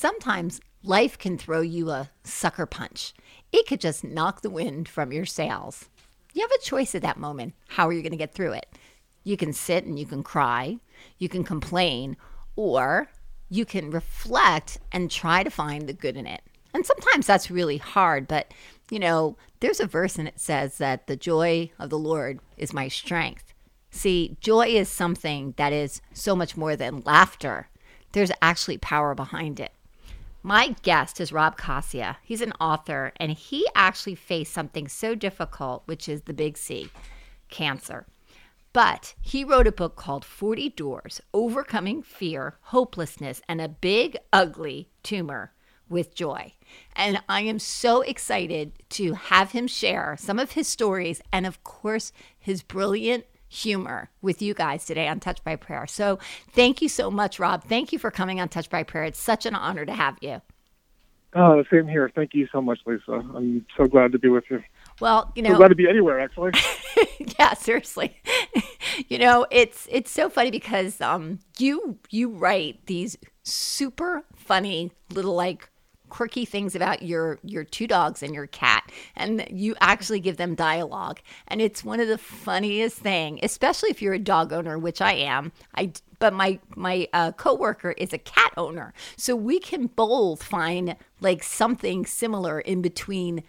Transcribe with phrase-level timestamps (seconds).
[0.00, 3.14] Sometimes life can throw you a sucker punch.
[3.50, 5.88] It could just knock the wind from your sails.
[6.32, 7.54] You have a choice at that moment.
[7.66, 8.66] How are you going to get through it?
[9.24, 10.76] You can sit and you can cry,
[11.18, 12.16] you can complain,
[12.54, 13.08] or
[13.48, 16.42] you can reflect and try to find the good in it.
[16.72, 18.54] And sometimes that's really hard, but
[18.92, 22.72] you know, there's a verse and it says that the joy of the Lord is
[22.72, 23.52] my strength.
[23.90, 27.68] See, joy is something that is so much more than laughter.
[28.12, 29.72] There's actually power behind it.
[30.42, 32.18] My guest is Rob Coscia.
[32.22, 36.90] He's an author, and he actually faced something so difficult, which is the big C
[37.50, 38.06] cancer.
[38.72, 44.88] But he wrote a book called 40 Doors Overcoming Fear, Hopelessness, and a Big, Ugly
[45.02, 45.52] Tumor
[45.88, 46.52] with Joy.
[46.94, 51.64] And I am so excited to have him share some of his stories and, of
[51.64, 55.86] course, his brilliant humor with you guys today on Touch by Prayer.
[55.86, 56.18] So
[56.52, 57.64] thank you so much, Rob.
[57.64, 59.04] Thank you for coming on Touch by Prayer.
[59.04, 60.42] It's such an honor to have you.
[61.34, 62.10] Oh, same here.
[62.14, 63.12] Thank you so much, Lisa.
[63.12, 64.62] I'm so glad to be with you.
[65.00, 66.52] Well, you know, so glad to be anywhere, actually.
[67.38, 68.16] yeah, seriously.
[69.08, 75.34] you know, it's it's so funny because um, you you write these super funny little
[75.34, 75.70] like
[76.08, 80.54] quirky things about your your two dogs and your cat and you actually give them
[80.54, 81.20] dialogue.
[81.48, 85.12] And it's one of the funniest thing especially if you're a dog owner which i
[85.12, 85.52] am.
[85.74, 88.92] I but my my uh, coworker is a cat owner.
[89.16, 93.42] So we can both find like something similar in between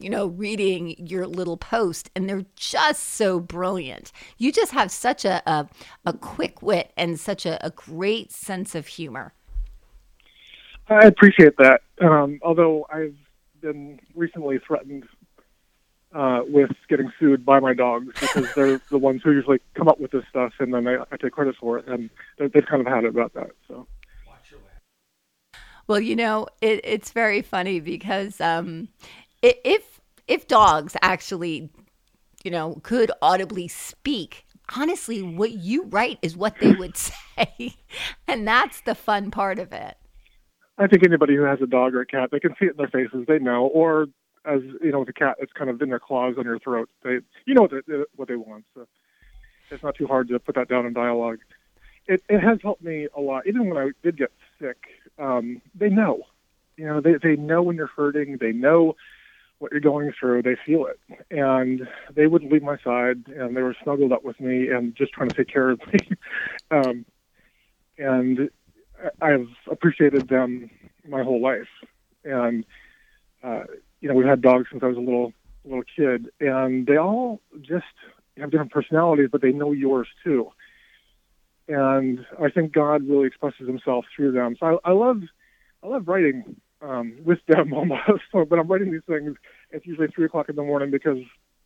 [0.00, 4.12] you know reading your little post and they're just so brilliant.
[4.38, 5.68] You just have such a a,
[6.06, 9.34] a quick wit and such a, a great sense of humor
[10.88, 11.82] I appreciate that.
[12.00, 13.16] Um, although I've
[13.60, 15.04] been recently threatened
[16.14, 19.98] uh, with getting sued by my dogs because they're the ones who usually come up
[19.98, 22.86] with this stuff, and then I, I take credit for it, and they've kind of
[22.86, 23.50] had it about that.
[23.68, 23.86] So.
[25.86, 28.88] Well, you know, it, it's very funny because um,
[29.42, 31.68] if if dogs actually,
[32.42, 36.96] you know, could audibly speak, honestly, what you write is what they would
[37.36, 37.76] say,
[38.26, 39.96] and that's the fun part of it.
[40.78, 42.76] I think anybody who has a dog or a cat, they can see it in
[42.76, 43.26] their faces.
[43.28, 43.66] They know.
[43.66, 44.06] Or
[44.44, 46.88] as you know, with a cat, it's kind of in their claws on your throat.
[47.02, 48.64] They, you know what they, what they want.
[48.74, 48.86] So
[49.70, 51.38] it's not too hard to put that down in dialogue.
[52.06, 53.46] It it has helped me a lot.
[53.46, 54.76] Even when I did get sick,
[55.18, 56.22] um, they know.
[56.76, 58.38] You know, they they know when you're hurting.
[58.40, 58.96] They know
[59.58, 60.42] what you're going through.
[60.42, 60.98] They feel it,
[61.30, 65.12] and they wouldn't leave my side, and they were snuggled up with me and just
[65.12, 66.00] trying to take care of me.
[66.70, 67.06] um,
[67.96, 68.50] and
[69.20, 70.70] I've appreciated them
[71.06, 71.68] my whole life,
[72.24, 72.64] and
[73.42, 73.64] uh,
[74.00, 75.32] you know we've had dogs since I was a little
[75.64, 77.84] little kid, and they all just
[78.38, 80.50] have different personalities, but they know yours too.
[81.68, 84.56] And I think God really expresses Himself through them.
[84.58, 85.22] So I, I love
[85.82, 88.22] I love writing um, with them almost.
[88.32, 89.36] So, but I'm writing these things.
[89.70, 91.18] It's usually three o'clock in the morning because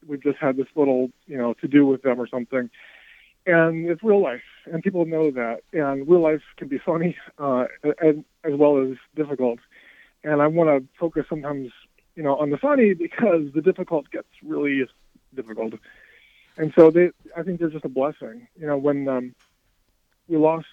[0.06, 2.70] we've just had this little you know to do with them or something
[3.48, 5.62] and it's real life, and people know that.
[5.72, 7.64] And real life can be funny, uh,
[8.00, 9.58] and as well as difficult.
[10.22, 11.70] And I want to focus sometimes,
[12.14, 14.86] you know, on the funny because the difficult gets really
[15.34, 15.74] difficult.
[16.58, 18.46] And so they, I think they're just a blessing.
[18.60, 19.34] You know, when um,
[20.28, 20.66] we lost,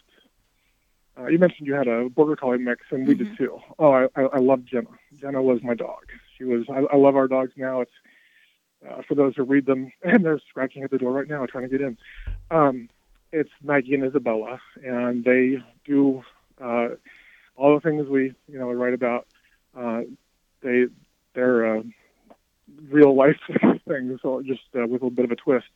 [1.17, 3.23] uh, you mentioned you had a border collie mix, and we mm-hmm.
[3.23, 3.59] did too.
[3.79, 4.89] Oh, I, I, I love Jenna.
[5.21, 6.11] Jenna was my dog.
[6.37, 6.65] She was.
[6.69, 7.79] I, I love our dogs now.
[7.79, 7.91] It's
[8.87, 11.69] uh, for those who read them, and they're scratching at the door right now trying
[11.69, 11.97] to get in.
[12.51, 12.89] Um,
[13.31, 16.23] it's Maggie and Isabella, and they do
[16.61, 16.89] uh,
[17.55, 19.27] all the things we you know write about.
[19.77, 20.01] Uh,
[20.61, 20.85] they
[21.33, 21.83] they're uh,
[22.89, 23.39] real life
[23.87, 25.67] things, so just uh, with a little bit of a twist.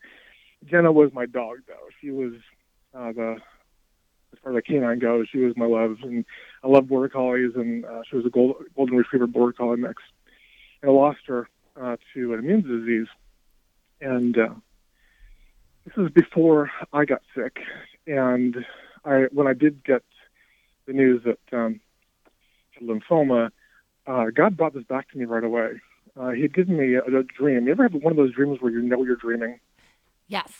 [0.66, 1.88] Jenna was my dog, though.
[2.02, 2.34] She was
[2.94, 3.38] uh, the
[4.32, 6.24] as far as the canine goes, she was my love, and
[6.64, 10.04] I love border collies, and she was a gold, golden retriever border collie mix.
[10.82, 11.50] And I lost her
[11.82, 13.08] uh, to an immune disease,
[14.02, 14.54] and uh,
[15.86, 17.60] this was before I got sick.
[18.08, 18.66] And
[19.06, 20.04] I, when I did get
[20.88, 21.80] the news that um,
[22.72, 23.52] had lymphoma,
[24.08, 25.82] uh, God brought this back to me right away.
[26.20, 27.66] Uh, he had given me a, a dream.
[27.66, 29.60] You ever have one of those dreams where you know you're dreaming?
[30.28, 30.52] Yes,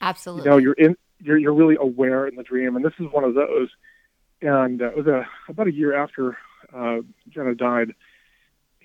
[0.00, 0.44] absolutely.
[0.44, 3.24] You know, you're in, you're you're really aware in the dream, and this is one
[3.24, 3.68] of those.
[4.42, 6.38] And uh, it was a, about a year after
[6.74, 6.98] uh,
[7.28, 7.94] Jenna died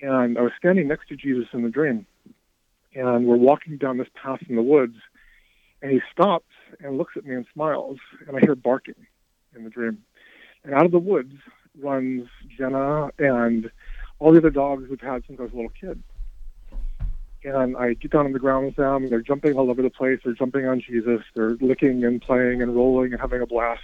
[0.00, 2.06] and I was standing next to Jesus in the dream,
[2.94, 4.96] and we're walking down this path in the woods,
[5.82, 9.06] and he stops and looks at me and smiles, and I hear barking
[9.54, 10.02] in the dream,
[10.64, 11.34] and out of the woods
[11.78, 13.70] runs Jenna and
[14.18, 16.02] all the other dogs we've had since I was a little kid.
[17.44, 20.18] And I get down on the ground with them, they're jumping all over the place.
[20.24, 21.20] They're jumping on Jesus.
[21.34, 23.82] They're licking and playing and rolling and having a blast.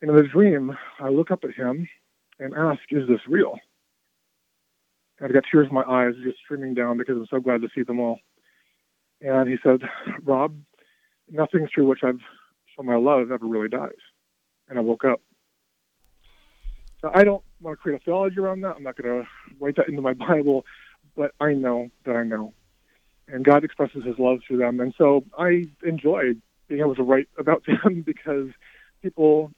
[0.00, 1.88] And in the dream, I look up at him,
[2.38, 3.58] and ask, "Is this real?"
[5.20, 7.68] And I got tears in my eyes, just streaming down because I'm so glad to
[7.74, 8.18] see them all.
[9.20, 9.82] And he said,
[10.22, 10.56] "Rob,
[11.30, 12.20] nothing through which I've
[12.74, 14.00] shown my love ever really dies."
[14.68, 15.20] And I woke up.
[17.02, 18.76] So I don't want to create a theology around that.
[18.76, 19.28] I'm not going to
[19.58, 20.64] write that into my Bible,
[21.16, 22.54] but I know that I know.
[23.28, 24.80] And God expresses his love through them.
[24.80, 26.34] And so I enjoy
[26.68, 28.48] being able to write about them because
[29.02, 29.52] people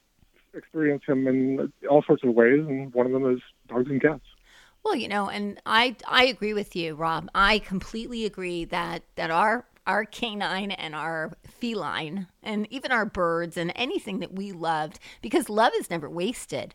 [0.54, 4.24] experience him in all sorts of ways, and one of them is dogs and cats.
[4.84, 7.28] Well, you know, and I I agree with you, Rob.
[7.34, 13.56] I completely agree that that our our canine and our feline and even our birds
[13.56, 16.74] and anything that we loved because love is never wasted.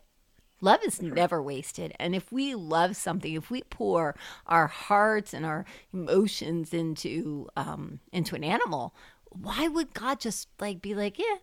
[0.60, 1.94] Love is never wasted.
[2.00, 4.16] And if we love something, if we pour
[4.46, 8.94] our hearts and our emotions into um, into an animal,
[9.30, 11.36] why would God just like be like, yeah,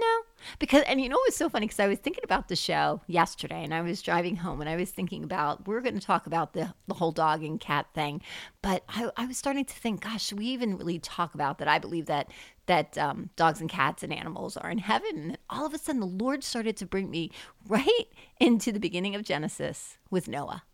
[0.00, 0.20] no,
[0.58, 3.62] because and you know it's so funny because I was thinking about the show yesterday
[3.62, 6.26] and I was driving home and I was thinking about we are going to talk
[6.26, 8.22] about the the whole dog and cat thing,
[8.60, 11.68] but I, I was starting to think, gosh, should we even really talk about that?
[11.68, 12.30] I believe that
[12.66, 15.16] that um, dogs and cats and animals are in heaven.
[15.16, 17.30] And all of a sudden, the Lord started to bring me
[17.66, 18.06] right
[18.40, 20.64] into the beginning of Genesis with Noah.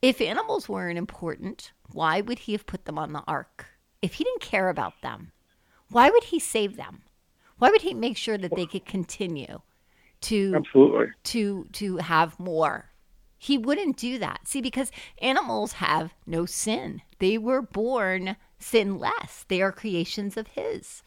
[0.00, 3.66] If animals weren't important, why would He have put them on the ark?
[4.00, 5.32] If He didn't care about them,
[5.90, 7.02] why would He save them?
[7.58, 9.60] Why would he make sure that they could continue
[10.22, 12.90] to absolutely to to have more?
[13.36, 14.48] He wouldn't do that.
[14.48, 14.90] See, because
[15.22, 17.02] animals have no sin.
[17.20, 19.44] They were born sinless.
[19.48, 21.02] They are creations of his.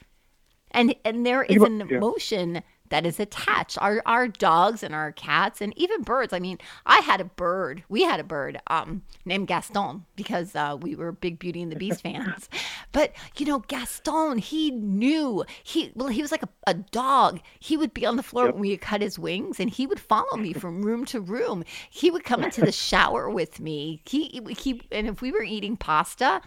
[0.72, 3.78] And and there is an emotion that is attached.
[3.82, 6.34] Our our dogs and our cats and even birds.
[6.34, 7.84] I mean, I had a bird.
[7.90, 11.78] We had a bird um, named Gaston because uh, we were big Beauty and the
[11.78, 12.50] Beast fans.
[12.92, 17.40] But you know, Gaston, he knew he well, he was like a, a dog.
[17.60, 18.54] He would be on the floor yep.
[18.54, 21.64] when we cut his wings, and he would follow me from room to room.
[21.90, 24.02] He would come into the shower with me.
[24.06, 26.42] He he and if we were eating pasta,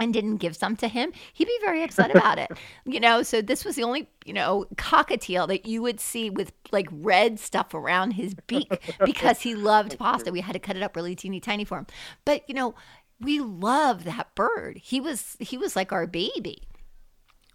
[0.00, 2.50] and didn't give some to him, he'd be very upset about it.
[2.86, 6.52] You know, so this was the only, you know, cockatiel that you would see with
[6.72, 8.68] like red stuff around his beak
[9.04, 10.32] because he loved pasta.
[10.32, 11.86] We had to cut it up really teeny tiny for him.
[12.24, 12.74] But, you know,
[13.20, 14.78] we love that bird.
[14.78, 16.62] He was he was like our baby.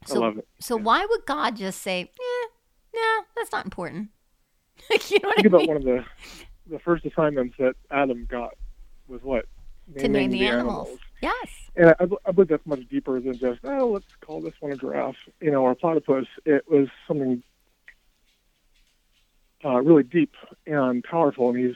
[0.06, 0.48] So, I love it.
[0.60, 0.84] So yeah.
[0.84, 4.10] why would God just say, "Yeah, no, that's not important"?
[5.10, 6.06] you know what Think I about one of the
[6.68, 8.54] the first assignments that Adam got
[9.08, 9.46] was what
[9.98, 10.88] to name the, the animals.
[10.88, 11.00] animals.
[11.26, 11.72] Yes.
[11.76, 14.76] And I, I believe that's much deeper than just, oh, let's call this one a
[14.76, 16.28] giraffe, you know, or a platypus.
[16.46, 17.42] It was something
[19.64, 20.34] uh, really deep
[20.68, 21.76] and powerful, and he's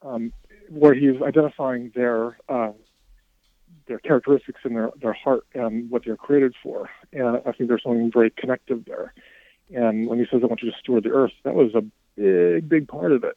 [0.00, 0.32] um,
[0.70, 2.72] where he's identifying their uh,
[3.86, 6.88] their characteristics in their their heart and what they're created for.
[7.12, 9.12] And I think there's something very connective there.
[9.74, 11.82] And when he says, "I want you to steward the earth," that was a
[12.16, 13.36] big, big part of it.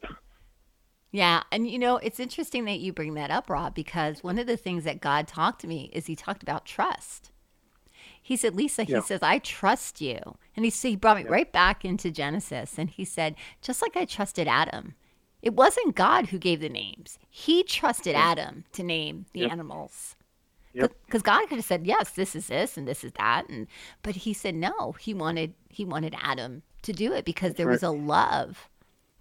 [1.15, 1.43] Yeah.
[1.49, 4.57] And you know, it's interesting that you bring that up, Rob, because one of the
[4.57, 7.31] things that God talked to me is he talked about trust.
[8.21, 8.99] He said, Lisa, he yeah.
[8.99, 10.19] says, I trust you.
[10.57, 11.29] And he, he brought me yeah.
[11.31, 12.77] right back into Genesis.
[12.77, 14.95] And he said, just like I trusted Adam,
[15.41, 17.17] it wasn't God who gave the names.
[17.29, 18.31] He trusted yeah.
[18.31, 20.17] Adam to name the animals.
[20.73, 21.21] Because.
[21.21, 23.47] God could have said, yes, this is this and this is that.
[23.47, 23.67] And
[24.03, 24.91] but he said no.
[24.99, 27.73] He wanted he wanted Adam to do it because That's there right.
[27.73, 28.69] was a love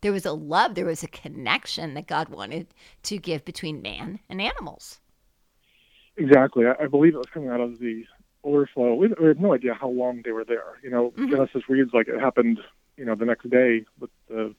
[0.05, 2.67] there was a love, there was a connection that God wanted
[3.05, 5.01] to give between man and animals.
[6.19, 6.67] Exactly.
[6.67, 8.05] I, I believe it was coming out of the
[8.45, 8.97] overflow.
[8.97, 10.79] We, we had no idea how long they were there.
[10.83, 11.31] You know, mm-hmm.
[11.31, 12.59] Genesis reads like it happened,
[12.99, 14.55] you know, the next day with the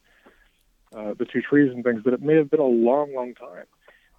[0.98, 3.66] uh, the two trees and things, but it may have been a long, long time.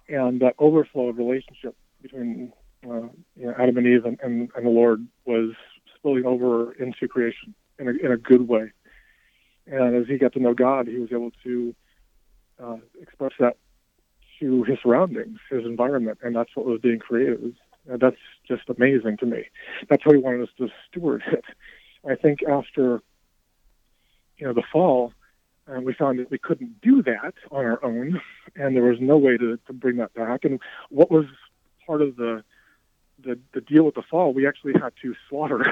[0.07, 2.53] And that overflow of relationship between
[2.85, 5.51] uh, you know, Adam and Eve and, and, and the Lord was
[5.97, 8.71] spilling over into creation in a, in a good way.
[9.69, 11.75] And as he got to know God, he was able to
[12.63, 13.57] uh, express that
[14.39, 17.55] to his surroundings, his environment, and that's what was being created.
[17.89, 19.45] And that's just amazing to me.
[19.89, 21.45] That's how he wanted us to steward it.
[22.07, 23.01] I think after
[24.37, 25.13] you know the fall,
[25.67, 28.21] uh, we found that we couldn't do that on our own,
[28.55, 30.45] and there was no way to, to bring that back.
[30.45, 30.59] And
[30.89, 31.25] what was
[31.85, 32.43] part of the
[33.19, 35.65] the, the deal with the fall, we actually had to slaughter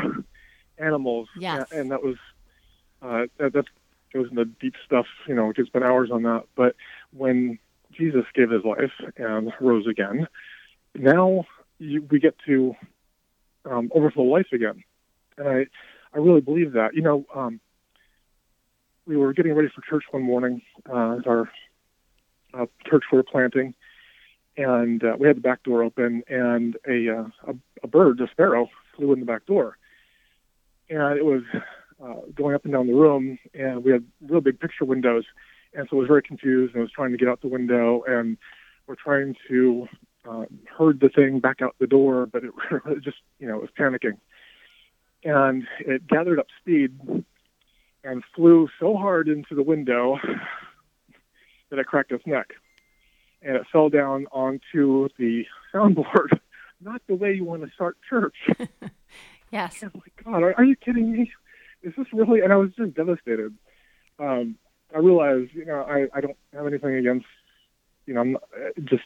[0.79, 1.67] animals, yes.
[1.71, 2.15] and, and that was
[3.01, 3.67] uh, that, that's
[4.15, 5.05] goes into deep stuff.
[5.27, 6.43] You know, we could spend hours on that.
[6.55, 6.75] But
[7.11, 7.59] when
[7.91, 10.27] Jesus gave his life and rose again,
[10.95, 11.45] now
[11.77, 12.75] you, we get to
[13.69, 14.83] um, overflow life again,
[15.37, 15.65] and I,
[16.13, 16.93] I really believe that.
[16.93, 17.59] You know, um,
[19.05, 21.49] we were getting ready for church one morning, uh, our
[22.53, 23.73] uh, church we were planting,
[24.55, 28.27] and uh, we had the back door open, and a, uh, a a bird, a
[28.31, 29.77] sparrow, flew in the back door,
[30.89, 31.41] and it was
[32.03, 35.25] uh, going up and down the room, and we had real big picture windows,
[35.73, 38.03] and so I was very confused and I was trying to get out the window,
[38.07, 38.37] and
[38.87, 39.87] we're trying to
[40.29, 40.45] uh,
[40.77, 42.51] herd the thing back out the door, but it,
[42.87, 44.17] it just you know it was panicking,
[45.23, 46.97] and it gathered up speed
[48.03, 50.19] and flew so hard into the window
[51.69, 52.53] that it cracked its neck,
[53.41, 56.39] and it fell down onto the soundboard.
[56.81, 58.35] Not the way you want to start church.
[59.49, 59.81] yes.
[59.83, 61.31] Oh my God, are, are you kidding me?
[61.85, 62.41] Is this really?
[62.41, 63.53] And I was just devastated.
[64.19, 64.57] Um,
[64.93, 67.25] I realized, you know, I, I don't have anything against,
[68.05, 68.43] you know, I'm not,
[68.85, 69.03] just,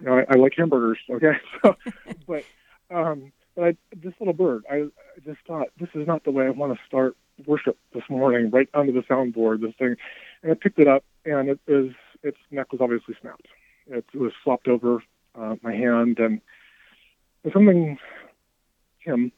[0.00, 1.32] you know, I, I like hamburgers, okay?
[1.62, 1.76] So,
[2.26, 2.44] but,
[2.90, 6.46] um, but I, this little bird, I, I just thought this is not the way
[6.46, 9.96] I want to start worship this morning, right under the soundboard, this thing,
[10.42, 13.46] and I picked it up, and it is its neck was obviously snapped.
[13.86, 15.02] It was flopped over
[15.34, 16.40] uh, my hand, and
[17.52, 17.98] something,
[18.98, 19.32] him,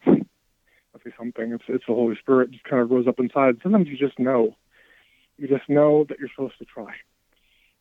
[1.18, 1.52] Something.
[1.52, 3.58] It's it's the Holy Spirit just kind of rose up inside.
[3.62, 4.56] Sometimes you just know,
[5.36, 6.94] you just know that you're supposed to try,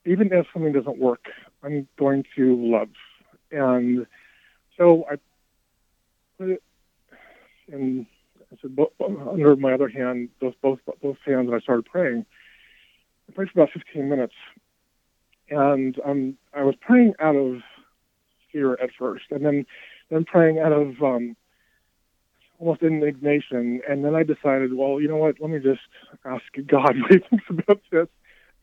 [0.06, 1.26] even if something doesn't work.
[1.64, 2.90] I'm going to love,
[3.52, 4.06] and
[4.78, 5.16] so I
[6.38, 6.64] put it
[7.68, 8.08] in.
[8.52, 12.26] I said under my other hand, both both both hands, and I started praying.
[13.30, 14.34] I prayed for about 15 minutes,
[15.50, 17.62] and um, I was praying out of
[18.52, 19.66] fear at first, and then
[20.10, 21.36] then praying out of um,
[22.62, 23.82] almost indignation.
[23.90, 25.42] And then I decided, well, you know what?
[25.42, 25.82] Let me just
[26.24, 28.08] ask God what He thinks about this,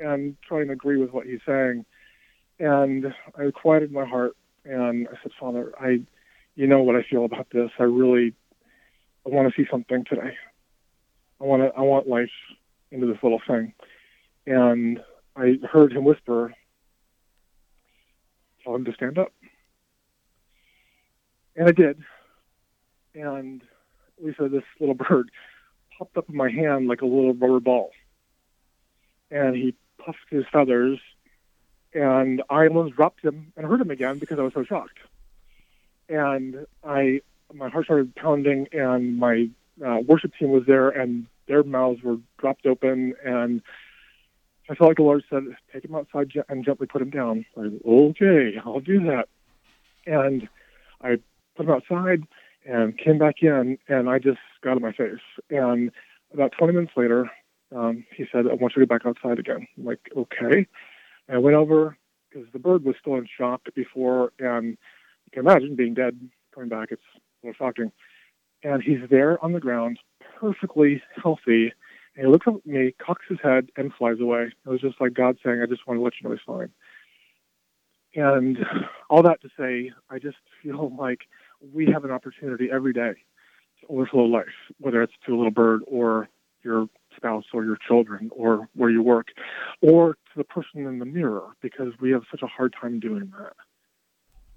[0.00, 1.84] and try and agree with what He's saying.
[2.60, 6.00] And I quieted my heart, and I said, Father, I,
[6.54, 7.70] you know what I feel about this.
[7.78, 8.34] I really,
[9.26, 10.36] I want to see something today.
[11.40, 12.30] I want to, I want life
[12.90, 13.74] into this little thing.
[14.46, 15.00] And
[15.36, 16.54] I heard him whisper,
[18.64, 19.32] tell him to stand up.
[21.54, 22.02] And I did.
[23.14, 23.62] And
[24.20, 25.30] Lisa, this little bird
[25.96, 27.90] popped up in my hand like a little rubber ball.
[29.30, 30.98] And he puffed his feathers,
[31.92, 34.98] and I almost dropped him and hurt him again because I was so shocked.
[36.08, 37.20] And I,
[37.52, 39.50] my heart started pounding, and my
[39.84, 43.60] uh, worship team was there, and their mouths were dropped open, and
[44.70, 47.62] I felt like the Lord said, "Take him outside and gently put him down." I
[47.62, 49.28] said, "Okay, I'll do that."
[50.06, 50.48] And
[51.02, 51.18] I
[51.56, 52.22] put him outside
[52.66, 55.20] and came back in, and I just got in my face.
[55.50, 55.90] And
[56.32, 57.30] about 20 minutes later,
[57.74, 59.66] um, he said, I want you to go back outside again.
[59.76, 60.66] I'm like, okay.
[61.26, 61.96] And I went over
[62.28, 66.18] because the bird was still in shock before, and you can imagine being dead
[66.54, 66.88] coming back.
[66.90, 67.92] It's a little shocking.
[68.62, 69.98] And he's there on the ground,
[70.38, 71.72] perfectly healthy.
[72.16, 74.52] And he looks at me, cocks his head, and flies away.
[74.66, 76.70] It was just like God saying, I just want to let you know he's fine.
[78.14, 78.58] And
[79.10, 81.20] all that to say, I just feel like
[81.72, 83.14] we have an opportunity every day
[83.80, 84.46] to overflow life,
[84.78, 86.28] whether it's to a little bird or
[86.62, 89.28] your spouse or your children or where you work
[89.80, 93.32] or to the person in the mirror because we have such a hard time doing
[93.38, 93.54] that.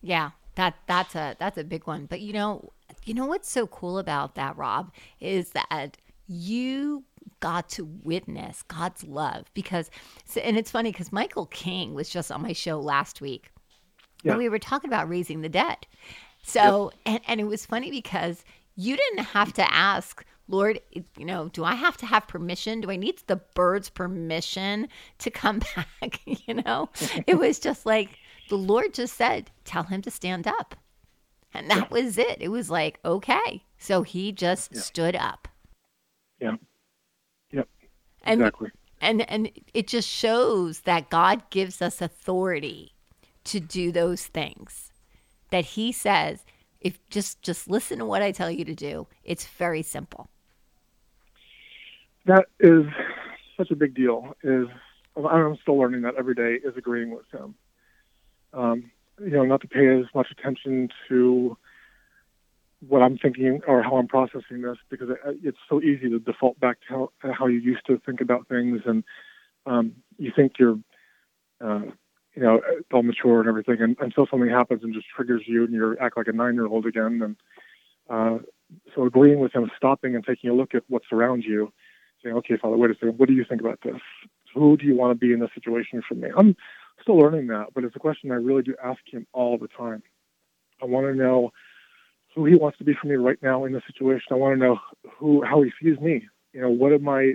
[0.01, 2.05] Yeah, that that's a that's a big one.
[2.05, 2.71] But you know,
[3.05, 7.03] you know what's so cool about that, Rob, is that you
[7.39, 9.89] got to witness God's love because
[10.41, 13.51] and it's funny because Michael King was just on my show last week.
[14.23, 14.33] Yeah.
[14.33, 15.87] And we were talking about raising the dead.
[16.43, 17.01] So, yep.
[17.05, 18.43] and, and it was funny because
[18.75, 22.81] you didn't have to ask, Lord, you know, do I have to have permission?
[22.81, 24.87] Do I need the bird's permission
[25.19, 26.21] to come back?
[26.25, 26.89] you know,
[27.27, 28.09] it was just like
[28.49, 30.75] the Lord just said, tell him to stand up.
[31.53, 32.03] And that yeah.
[32.03, 32.37] was it.
[32.39, 33.63] It was like, okay.
[33.77, 34.81] So he just yeah.
[34.81, 35.47] stood up.
[36.39, 36.55] Yeah.
[37.51, 37.67] Yep.
[38.23, 38.69] And, exactly.
[39.01, 42.93] And and it just shows that God gives us authority
[43.45, 44.90] to do those things
[45.51, 46.43] that he says
[46.81, 49.07] if just just listen to what I tell you to do.
[49.23, 50.29] It's very simple.
[52.25, 52.85] That is
[53.55, 54.35] such a big deal.
[54.43, 54.67] Is
[55.15, 57.55] I'm still learning that every day is agreeing with him.
[58.53, 61.57] Um, you know, not to pay as much attention to
[62.87, 66.59] what I'm thinking or how I'm processing this because it, it's so easy to default
[66.59, 69.03] back to how, how you used to think about things, and
[69.65, 70.79] um, you think you're
[71.63, 71.81] uh,
[72.35, 72.61] you know,
[72.93, 76.17] all mature and everything, and until something happens and just triggers you, and you act
[76.17, 77.21] like a nine-year-old again.
[77.21, 77.35] And
[78.09, 78.43] uh,
[78.95, 81.71] so, agreeing with him, stopping and taking a look at what's around you,
[82.23, 83.17] saying, "Okay, Father, wait a second.
[83.17, 83.99] What do you think about this?
[84.53, 86.55] Who do you want to be in this situation for me?" I'm
[87.01, 90.03] still learning that, but it's a question I really do ask him all the time.
[90.81, 91.51] I want to know
[92.33, 94.27] who he wants to be for me right now in this situation.
[94.31, 94.79] I want to know
[95.17, 96.27] who how he sees me.
[96.53, 97.33] You know, what am I,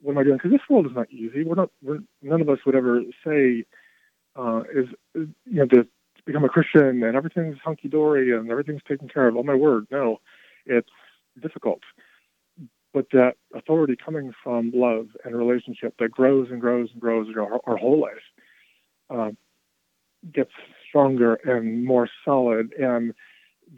[0.00, 0.36] what am I doing?
[0.36, 1.42] Because this world is not easy.
[1.44, 1.70] We're not.
[1.82, 3.64] We're, none of us would ever say
[4.36, 5.86] uh, is, you know to
[6.24, 9.36] become a Christian and everything's hunky dory and everything's taken care of.
[9.36, 10.20] Oh my word, no,
[10.66, 10.88] it's
[11.40, 11.80] difficult.
[12.92, 17.60] but that authority coming from love and relationship that grows and grows and grows our,
[17.66, 18.26] our whole life
[19.10, 19.30] uh,
[20.32, 20.50] gets
[20.88, 23.14] stronger and more solid, and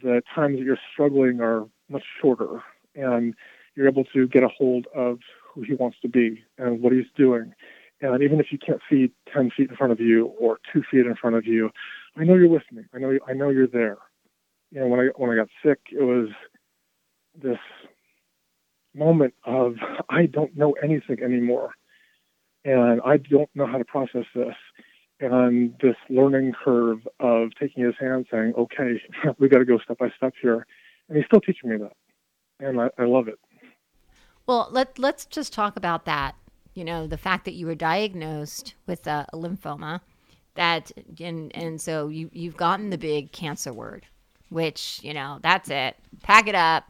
[0.02, 2.62] the times that you're struggling are much shorter,
[2.94, 3.34] and
[3.74, 7.06] you're able to get a hold of who he wants to be and what he's
[7.16, 7.54] doing.
[8.12, 11.06] And even if you can't see 10 feet in front of you or two feet
[11.06, 11.70] in front of you,
[12.16, 12.82] I know you're with me.
[12.92, 13.96] I know, I know you're there.
[14.70, 16.28] You know, when I, when I got sick, it was
[17.40, 17.58] this
[18.94, 19.74] moment of
[20.08, 21.70] I don't know anything anymore,
[22.64, 24.54] and I don't know how to process this,
[25.20, 29.00] and this learning curve of taking his hand, saying, "Okay,
[29.38, 30.66] we got to go step by step here,"
[31.08, 31.92] and he's still teaching me that,
[32.60, 33.38] and I, I love it.
[34.46, 36.34] Well, let let's just talk about that.
[36.74, 40.00] You know, the fact that you were diagnosed with a, a lymphoma,
[40.54, 40.90] that
[41.20, 44.06] and and so you you've gotten the big cancer word,
[44.48, 45.96] which you know that's it.
[46.22, 46.84] Pack it up.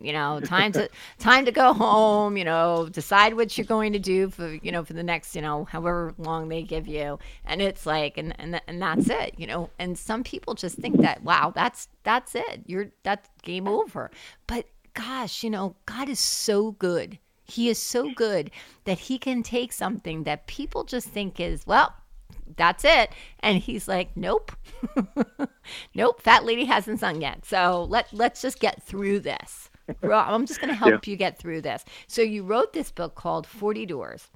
[0.00, 0.88] You know time to
[1.18, 4.82] time to go home you know decide what you're going to do for you know
[4.82, 7.18] for the next you know however long they give you.
[7.44, 9.70] And it's like and and, and that's it you know.
[9.78, 12.62] And some people just think that wow that's that's it.
[12.66, 14.10] You're that's game over.
[14.46, 18.50] But gosh you know god is so good he is so good
[18.84, 21.94] that he can take something that people just think is well
[22.56, 23.10] that's it.
[23.40, 24.52] And he's like, nope,
[25.94, 27.44] nope, fat lady hasn't sung yet.
[27.44, 29.70] So let, let's just get through this.
[30.02, 31.10] I'm just going to help yeah.
[31.10, 31.84] you get through this.
[32.06, 34.28] So you wrote this book called 40 Doors.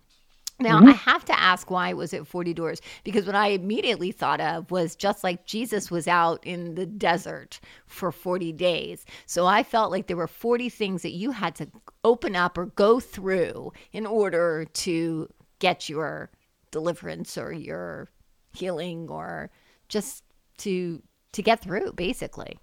[0.61, 0.89] Now, mm-hmm.
[0.89, 2.81] I have to ask why was it 40 doors?
[3.05, 7.61] Because what I immediately thought of was just like Jesus was out in the desert
[7.87, 9.07] for 40 days.
[9.27, 11.69] So I felt like there were 40 things that you had to
[12.03, 15.29] open up or go through in order to
[15.61, 16.31] get your
[16.71, 18.09] deliverance or your
[18.53, 19.51] healing or
[19.89, 20.25] just
[20.59, 22.59] to to get through basically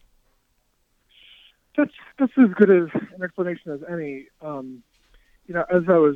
[1.77, 4.27] that's that's as good as an explanation as any.
[4.41, 4.83] Um,
[5.47, 6.15] you know, as I was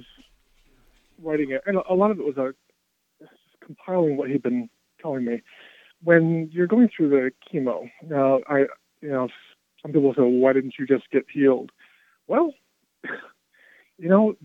[1.22, 2.48] writing it, and a lot of it was a
[3.24, 3.28] uh,
[3.64, 4.70] compiling what he'd been
[5.02, 5.42] telling me.
[6.04, 8.60] When you're going through the chemo, now I,
[9.02, 9.28] you know,
[9.82, 11.72] some people say, "Why didn't you just get healed?"
[12.28, 12.54] Well,
[13.98, 14.36] you know,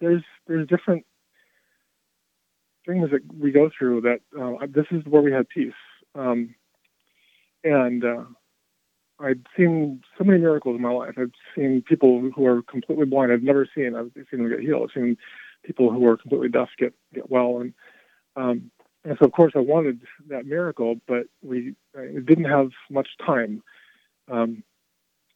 [0.00, 1.04] there's there's different
[2.86, 5.72] things that we go through that uh, this is where we had peace,
[6.14, 6.54] um,
[7.62, 8.24] and uh,
[9.20, 11.14] I'd seen so many miracles in my life.
[11.16, 13.32] I've seen people who are completely blind.
[13.32, 13.94] I've never seen.
[13.94, 14.90] I've seen them get healed.
[14.90, 15.16] I've seen
[15.64, 17.74] people who are completely deaf get get well, and
[18.36, 18.70] um,
[19.04, 23.62] and so of course I wanted that miracle, but we didn't have much time.
[24.30, 24.62] Um,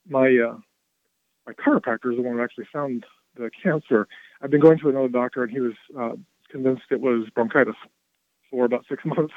[0.09, 0.59] my uh,
[1.47, 3.05] my chiropractor is the one who actually found
[3.37, 4.09] the cancer.
[4.41, 6.17] I've been going to another doctor, and he was uh,
[6.51, 7.77] convinced it was bronchitis
[8.51, 9.35] for about six months.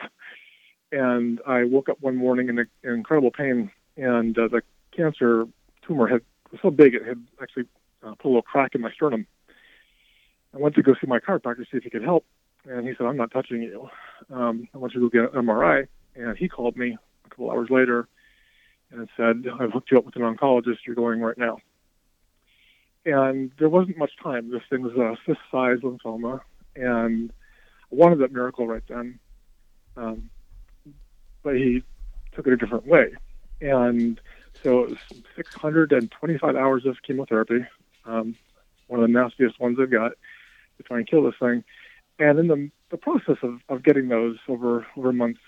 [0.93, 4.61] And I woke up one morning in, in incredible pain and uh, the
[4.95, 5.45] cancer
[5.85, 7.65] tumor had was so big it had actually
[8.03, 9.25] uh, put a little crack in my sternum.
[10.53, 12.25] I went to go see my chiropractor to see if he could help,
[12.65, 13.89] and he said, "I'm not touching you.
[14.29, 17.51] Um, I want you to go get an MRI." And he called me a couple
[17.51, 18.07] hours later
[18.91, 20.85] and said, "I've hooked you up with an oncologist.
[20.85, 21.59] You're going right now."
[23.05, 24.51] And there wasn't much time.
[24.51, 26.41] This thing was a cyst-sized lymphoma,
[26.75, 27.31] and
[27.91, 29.19] I wanted that miracle right then.
[29.97, 30.29] Um,
[31.43, 31.83] but he
[32.33, 33.13] took it a different way
[33.61, 34.19] and
[34.63, 34.97] so it was
[35.35, 37.65] 625 hours of chemotherapy,
[38.05, 38.35] um,
[38.87, 40.13] one of the nastiest ones I've got
[40.81, 41.63] to try and kill this thing.
[42.19, 45.39] And in the, the process of, of getting those over over months,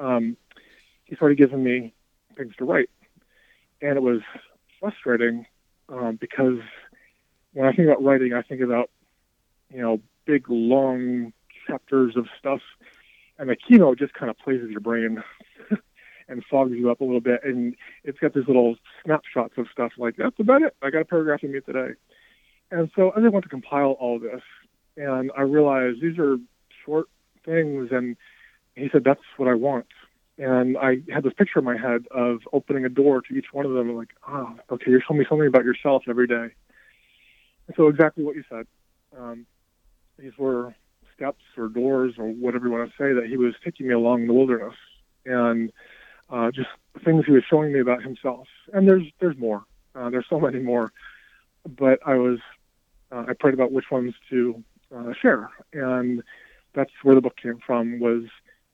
[0.00, 0.36] um,
[1.04, 1.94] he started giving me
[2.36, 2.90] things to write,
[3.80, 4.20] and it was
[4.80, 5.46] frustrating
[5.88, 6.58] um, because
[7.52, 8.90] when I think about writing, I think about
[9.72, 11.32] you know big long
[11.66, 12.60] chapters of stuff,
[13.38, 15.22] and the chemo just kind of plays with your brain
[16.28, 17.40] and fogs you up a little bit.
[17.44, 20.76] And it's got these little snapshots of stuff like, that's about it.
[20.82, 21.94] I got a paragraph to meet today.
[22.70, 24.42] And so as I want to compile all this.
[24.96, 26.38] And I realized these are
[26.84, 27.08] short
[27.44, 27.88] things.
[27.92, 28.16] And
[28.74, 29.86] he said, that's what I want.
[30.38, 33.64] And I had this picture in my head of opening a door to each one
[33.64, 33.90] of them.
[33.90, 36.48] I'm like, oh, okay, you're showing me something about yourself every day.
[37.66, 38.66] And so exactly what you said.
[39.18, 39.46] Um,
[40.18, 40.74] these were
[41.14, 44.26] steps or doors or whatever you want to say that he was taking me along
[44.26, 44.74] the wilderness.
[45.24, 45.72] And
[46.28, 46.68] uh, just
[47.04, 48.46] things he was showing me about himself.
[48.72, 49.64] And there's there's more.
[49.94, 50.92] Uh, there's so many more.
[51.66, 52.38] But I was
[53.10, 54.62] uh, I prayed about which ones to
[54.94, 56.22] uh, share, and
[56.74, 58.00] that's where the book came from.
[58.00, 58.24] Was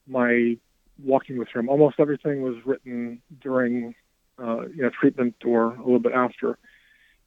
[0.06, 0.56] my
[1.02, 1.68] walking with him.
[1.68, 3.94] Almost everything was written during
[4.38, 6.58] uh, you know treatment or a little bit after,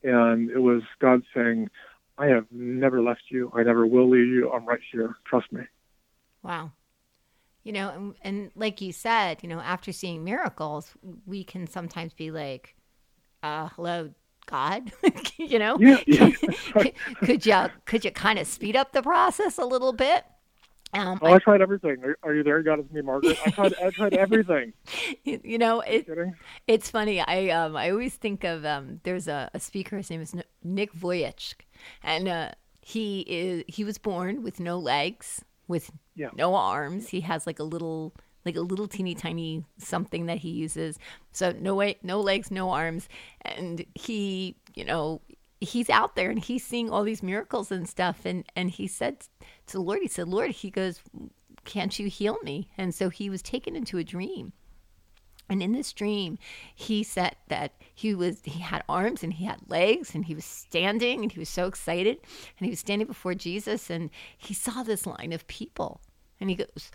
[0.04, 1.70] and it was God saying,
[2.18, 3.52] "I have never left you.
[3.56, 4.52] I never will leave you.
[4.52, 5.16] I'm right here.
[5.26, 5.64] Trust me."
[6.44, 6.72] Wow
[7.66, 10.94] you know and, and like you said you know after seeing miracles
[11.26, 12.76] we can sometimes be like
[13.44, 14.10] uh hello
[14.46, 14.92] God?
[15.38, 16.30] you know, Yeah, yeah.
[17.24, 17.56] could you
[17.86, 20.26] could you kind of speed up the process a little bit?
[20.94, 21.98] Um, Oh, I tried everything.
[22.04, 22.62] Are, are you there?
[22.62, 23.38] God, it's me, Margaret.
[23.46, 23.74] I tried.
[23.84, 24.74] I tried everything.
[25.28, 26.08] I, you know, it,
[26.68, 27.20] It's funny.
[27.22, 29.98] I um I always think of um there's a, a speaker.
[29.98, 31.56] His name is Nick Vujicic,
[32.04, 36.30] and uh, he is he was born with no legs, with Yeah.
[36.34, 37.10] no arms.
[37.10, 38.14] He has like a little
[38.46, 41.00] like a little teeny tiny something that he uses.
[41.32, 43.10] So no way, no legs, no arms,
[43.42, 45.22] and he you know
[45.62, 48.26] he's out there and he's seeing all these miracles and stuff.
[48.26, 49.22] And and he said
[49.68, 51.02] to the Lord, he said, Lord, he goes,
[51.66, 52.70] can't you heal me?
[52.78, 54.54] And so he was taken into a dream.
[55.48, 56.40] And in this dream,
[56.74, 60.46] he said that he was he had arms and he had legs and he was
[60.46, 62.18] standing and he was so excited
[62.58, 66.02] and he was standing before Jesus and he saw this line of people
[66.40, 66.92] and he goes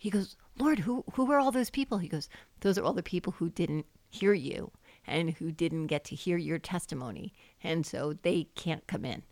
[0.00, 2.28] he goes, "Lord, who who were all those people?" He goes,
[2.60, 4.72] "Those are all the people who didn't hear you
[5.06, 9.24] and who didn't get to hear your testimony and so they can't come in."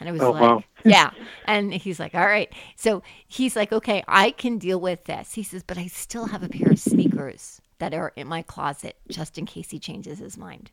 [0.00, 0.64] And I was Oh, like, wow.
[0.84, 1.12] yeah.
[1.46, 2.52] And he's like, all right.
[2.76, 5.34] So he's like, okay, I can deal with this.
[5.34, 8.96] He says, but I still have a pair of sneakers that are in my closet
[9.10, 10.70] just in case he changes his mind.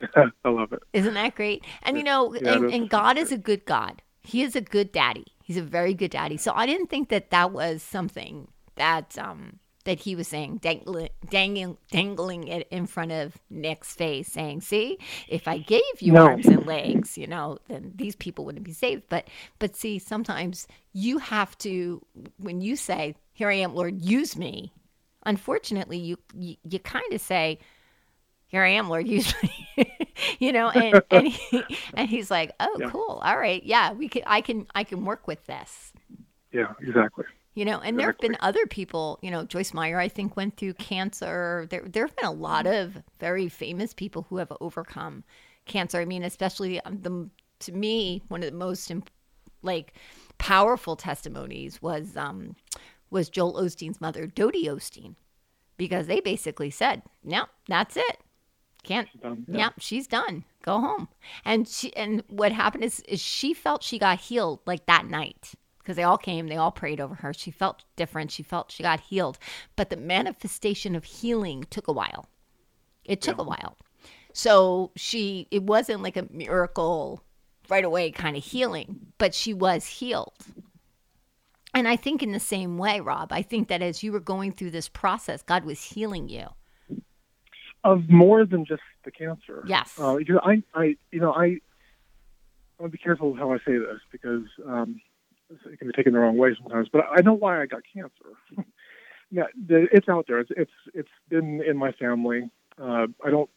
[0.44, 0.82] I love it.
[0.92, 1.64] Isn't that great?
[1.82, 4.02] And you know, Yeah, and, and God is a good God.
[4.22, 5.26] He is a good daddy.
[5.42, 6.36] He's a very good daddy.
[6.36, 11.10] So I didn't think that that was something that um that he was saying, dangling,
[11.30, 16.18] dangling, dangling it in front of Nick's face, saying, "See, if I gave you No.
[16.18, 19.28] arms and legs, you know, then these people wouldn't be saved." But
[19.60, 22.04] but see, sometimes you have to
[22.38, 24.72] when you say, "Here I am, Lord, use me."
[25.24, 27.58] Unfortunately, you you, you kind of say,
[28.46, 29.66] here I am, Lord, use me.
[30.38, 32.86] you know, and and, he, and he's like, oh, Yeah.
[32.86, 35.92] cool, all right, yeah, we can, I can, I can work with this.
[36.52, 37.24] Yeah, exactly.
[37.56, 39.18] You know, and there have been other people.
[39.22, 41.66] You know, Joyce Meyer, I think, went through cancer.
[41.70, 45.24] There, there have been a lot of very famous people who have overcome
[45.64, 45.98] cancer.
[45.98, 48.92] I mean, especially um, the to me, one of the most
[49.62, 49.94] like
[50.36, 52.56] powerful testimonies was um
[53.08, 55.14] was Joel Osteen's mother, Dodie Osteen,
[55.78, 58.18] because they basically said, "No, that's it.
[58.82, 59.56] Can't done, yeah.
[59.56, 59.68] yeah.
[59.78, 60.44] she's done.
[60.60, 61.08] Go home.
[61.46, 65.54] And she and what happened is is she felt she got healed like that night
[65.86, 67.32] because they all came, they all prayed over her.
[67.32, 68.32] She felt different.
[68.32, 69.38] She felt she got healed,
[69.76, 72.26] but the manifestation of healing took a while.
[73.04, 73.78] It took a while.
[74.32, 77.22] So she it wasn't like a miracle
[77.68, 80.34] right away kind of healing, but she was healed.
[81.72, 84.52] And I think in the same way, Rob, I think that as you were going
[84.52, 86.48] through this process, God was healing you.
[87.84, 89.62] Of more than just the cancer.
[89.68, 89.94] Yes.
[90.00, 91.60] Uh, you know, I, I, you know, I, I
[92.80, 95.00] want to be careful how I say this because um,
[95.50, 96.88] it can be taken the wrong way sometimes.
[96.92, 98.36] But I know why I got cancer.
[99.30, 100.40] yeah, the, it's out there.
[100.40, 102.50] It's it's it's been in my family.
[102.80, 103.50] Uh, I don't.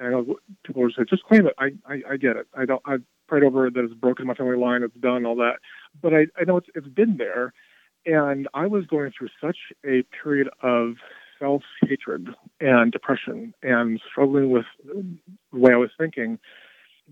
[0.00, 1.54] I know people are saying, just claim it.
[1.58, 2.46] I, I, I get it.
[2.56, 2.82] I don't.
[2.86, 4.82] I've prayed over that it's broken my family line.
[4.82, 5.26] It's done.
[5.26, 5.56] All that.
[6.00, 7.52] But I, I know it's it's been there,
[8.06, 10.94] and I was going through such a period of
[11.38, 12.28] self hatred
[12.60, 15.04] and depression and struggling with the
[15.52, 16.38] way I was thinking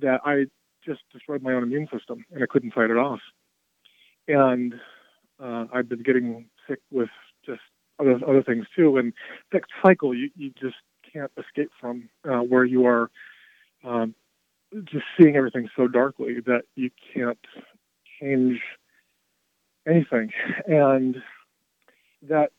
[0.00, 0.46] that I
[0.84, 3.20] just destroyed my own immune system and I couldn't fight it off.
[4.28, 4.74] And
[5.42, 7.08] uh, I've been getting sick with
[7.44, 7.60] just
[7.98, 8.96] other other things too.
[8.96, 9.12] And
[9.52, 10.76] that cycle you, you just
[11.12, 13.10] can't escape from, uh, where you are
[13.84, 14.14] um,
[14.84, 17.38] just seeing everything so darkly that you can't
[18.20, 18.60] change
[19.86, 20.30] anything.
[20.66, 21.16] And
[22.28, 22.50] that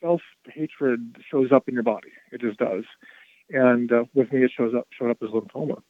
[0.00, 2.10] self hatred shows up in your body.
[2.32, 2.84] It just does.
[3.50, 5.82] And uh, with me, it shows up showed up as lymphoma.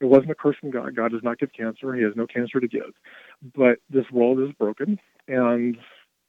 [0.00, 0.94] It wasn't a curse from God.
[0.94, 1.94] God does not give cancer.
[1.94, 2.92] He has no cancer to give.
[3.54, 5.76] But this world is broken, and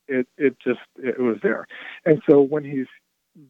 [0.07, 1.67] it it just it was there.
[2.05, 2.87] And so when he's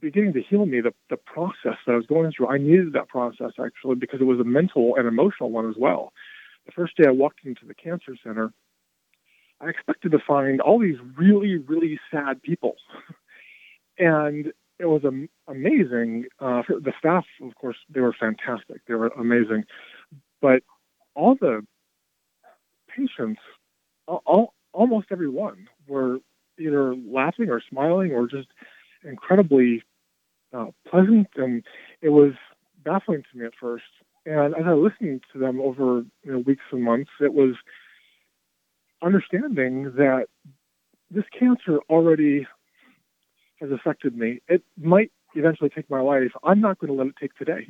[0.01, 3.07] beginning to heal me, the the process that I was going through, I needed that
[3.07, 6.11] process actually because it was a mental and emotional one as well.
[6.65, 8.51] The first day I walked into the cancer center,
[9.61, 12.75] I expected to find all these really really sad people.
[13.97, 16.25] and it was am- amazing.
[16.39, 18.81] Uh, the staff, of course, they were fantastic.
[18.87, 19.65] They were amazing,
[20.41, 20.63] but
[21.15, 21.65] all the
[22.95, 23.41] patients,
[24.07, 26.19] all, almost everyone, were
[26.59, 28.47] either laughing or smiling or just
[29.03, 29.83] incredibly
[30.53, 31.63] uh, pleasant, and
[32.01, 32.33] it was
[32.83, 33.83] baffling to me at first.
[34.25, 37.55] And as I listened to them over you know, weeks and months, it was
[39.01, 40.25] understanding that
[41.09, 42.45] this cancer already
[43.61, 44.41] has affected me.
[44.47, 46.31] It might eventually take my life.
[46.43, 47.67] I'm not going to let it take today.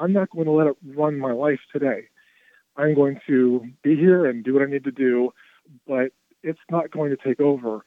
[0.00, 2.08] I'm not going to let it run my life today.
[2.76, 5.32] I'm going to be here and do what I need to do,
[5.86, 7.84] but it's not going to take over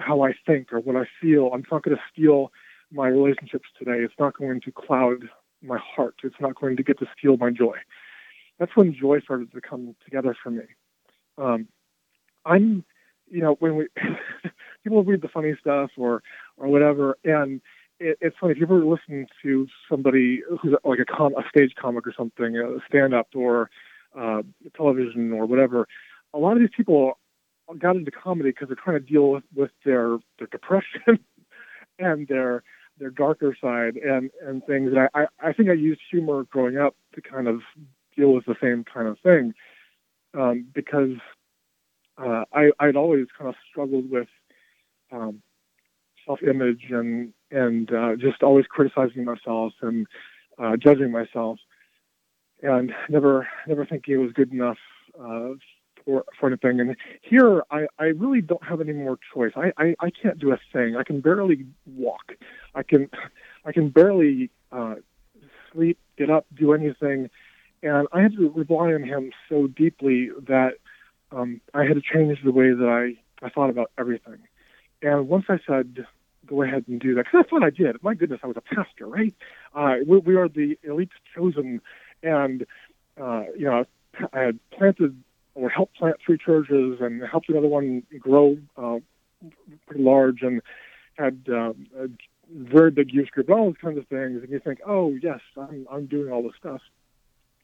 [0.00, 1.50] how I think or what I feel.
[1.54, 2.50] I'm not going to steal
[2.90, 3.98] my relationships today.
[4.02, 5.28] It's not going to cloud
[5.62, 6.16] my heart.
[6.24, 7.76] It's not going to get to steal my joy.
[8.58, 10.64] That's when joy started to come together for me.
[11.38, 11.68] Um,
[12.44, 12.84] I'm,
[13.30, 13.86] you know, when we
[14.82, 16.22] people read the funny stuff or
[16.56, 17.60] or whatever, and
[18.02, 21.74] it, it's funny if you ever listen to somebody who's like a com a stage
[21.80, 23.70] comic or something, a stand up or
[24.18, 24.42] uh,
[24.76, 25.86] television or whatever.
[26.34, 27.18] A lot of these people
[27.78, 31.20] got into comedy because they're trying to deal with, with their their depression
[31.98, 32.62] and their
[32.98, 34.92] their darker side and and things.
[34.92, 37.60] And I I think I used humor growing up to kind of
[38.16, 39.54] deal with the same kind of thing
[40.34, 41.16] um, because
[42.18, 44.28] uh, I I'd always kind of struggled with
[45.12, 45.42] um,
[46.26, 50.06] self-image and and uh, just always criticizing myself and
[50.58, 51.58] uh, judging myself
[52.62, 54.78] and never never thinking it was good enough
[55.20, 55.50] uh,
[56.04, 56.80] for for anything.
[56.80, 59.52] And here, I I really don't have any more choice.
[59.56, 60.96] I I, I can't do a thing.
[60.96, 62.32] I can barely walk.
[62.74, 63.10] I can
[63.64, 64.96] I can barely uh,
[65.72, 67.30] sleep, get up, do anything,
[67.82, 70.74] and I had to rely on him so deeply that
[71.30, 74.38] um, I had to change the way that I I thought about everything.
[75.02, 76.06] And once I said,
[76.46, 78.02] go ahead and do that, because that's what I did.
[78.02, 79.34] My goodness, I was a pastor, right?
[79.74, 81.80] Uh, we, we are the elite chosen
[82.22, 82.66] and
[83.20, 83.84] uh, you know,
[84.32, 85.22] I had planted
[85.54, 88.98] or helped plant three churches and helped another one grow uh,
[89.86, 90.62] pretty large and
[91.18, 92.08] had uh, a
[92.50, 94.42] very big youth group and all those kinds of things.
[94.42, 96.80] And you think, oh yes, I'm I'm doing all this stuff,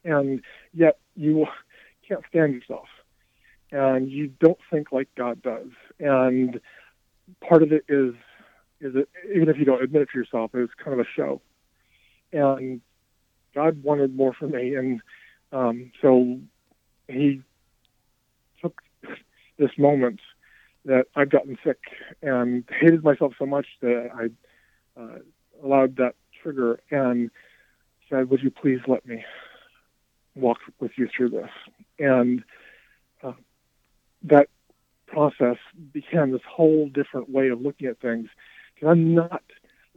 [0.05, 0.43] and
[0.75, 1.47] yet you
[2.07, 2.89] can't stand yourself,
[3.71, 5.69] and you don't think like God does.
[5.99, 6.61] And
[7.41, 8.15] part of it is
[8.81, 11.41] is it even if you don't admit it to yourself, it's kind of a show.
[12.33, 12.81] And
[13.55, 15.01] God wanted more for me, and
[15.53, 16.39] um, so
[17.09, 17.43] He
[18.63, 18.81] took
[19.59, 20.21] this moment
[20.85, 21.79] that I'd gotten sick
[22.23, 25.19] and hated myself so much that I uh,
[25.63, 27.31] allowed that trigger and
[28.09, 29.25] said, "Would you please let me
[30.35, 31.51] walk with you through this?"
[31.99, 32.45] And
[33.23, 33.33] uh,
[34.25, 34.49] that
[35.09, 35.57] process
[35.93, 38.29] began this whole different way of looking at things.
[38.75, 39.43] Because I'm not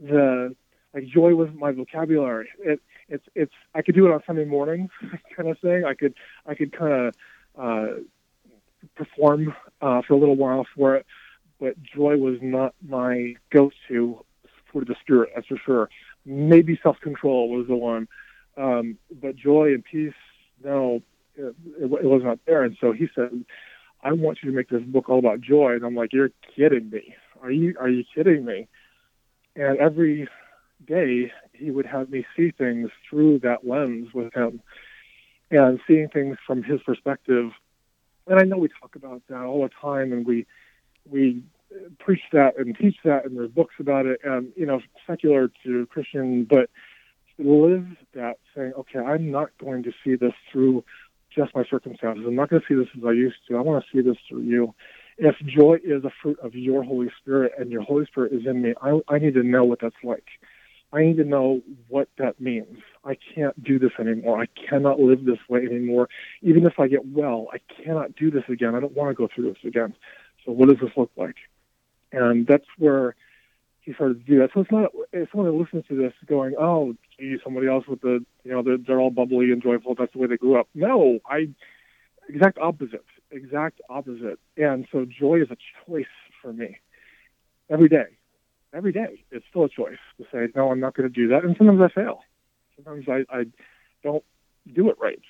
[0.00, 0.54] the
[0.94, 2.48] like joy wasn't my vocabulary.
[2.58, 4.90] It it's it's I could do it on Sunday mornings
[5.36, 5.84] kind of thing.
[5.84, 6.14] I could
[6.46, 7.14] I could kind of
[7.58, 7.86] uh,
[8.94, 11.06] perform uh, for a little while for it,
[11.60, 14.24] but joy was not my go-to
[14.72, 15.30] for the spirit.
[15.34, 15.90] That's for sure.
[16.24, 18.08] Maybe self-control was the one,
[18.56, 20.14] um, but joy and peace,
[20.64, 21.02] no,
[21.36, 22.62] it, it was not there.
[22.62, 23.44] And so he said,
[24.02, 26.90] "I want you to make this book all about joy." And I'm like, "You're kidding
[26.90, 27.14] me?
[27.40, 28.68] Are you are you kidding me?"
[29.54, 30.28] And every
[30.86, 34.60] day, he would have me see things through that lens with him
[35.50, 37.50] and seeing things from his perspective.
[38.26, 40.46] And I know we talk about that all the time and we,
[41.08, 41.42] we
[41.98, 45.86] preach that and teach that and there's books about it and, you know, secular to
[45.86, 46.70] Christian, but
[47.38, 50.84] live that saying, okay, I'm not going to see this through
[51.34, 52.24] just my circumstances.
[52.26, 53.56] I'm not going to see this as I used to.
[53.56, 54.74] I want to see this through you.
[55.18, 58.62] If joy is a fruit of your Holy Spirit and your Holy Spirit is in
[58.62, 60.24] me, I, I need to know what that's like.
[60.92, 62.78] I need to know what that means.
[63.04, 64.42] I can't do this anymore.
[64.42, 66.08] I cannot live this way anymore.
[66.42, 68.74] Even if I get well, I cannot do this again.
[68.74, 69.94] I don't want to go through this again.
[70.44, 71.36] So what does this look like?
[72.12, 73.14] And that's where
[73.80, 74.50] he started to do that.
[74.52, 78.24] So it's not if someone listens to this going, "Oh, gee, somebody else with the
[78.44, 79.94] you know they're, they're all bubbly and joyful.
[79.94, 81.48] That's the way they grew up." No, I
[82.28, 84.38] exact opposite, exact opposite.
[84.56, 85.56] And so joy is a
[85.86, 86.06] choice
[86.40, 86.78] for me
[87.70, 88.18] every day
[88.74, 89.24] every day.
[89.30, 91.44] It's still a choice to say, no, I'm not going to do that.
[91.44, 92.20] And sometimes I fail.
[92.76, 93.44] Sometimes I, I
[94.02, 94.24] don't
[94.72, 95.20] do it right,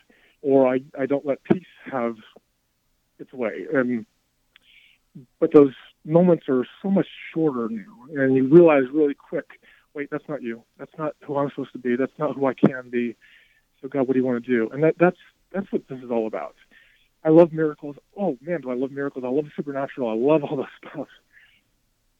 [0.42, 2.16] or I, I don't let peace have
[3.18, 3.66] its way.
[3.72, 4.06] And
[5.40, 5.74] but those
[6.04, 9.60] moments are so much shorter now, and you realize really quick,
[9.94, 10.62] wait, that's not you.
[10.78, 11.96] That's not who I'm supposed to be.
[11.96, 13.16] That's not who I can be.
[13.80, 14.70] So God, what do you want to do?
[14.72, 15.18] And that that's
[15.52, 16.54] that's what this is all about.
[17.24, 17.96] I love miracles.
[18.16, 19.24] Oh man, do I love miracles?
[19.24, 20.08] I love the supernatural.
[20.08, 21.08] I love all this stuff.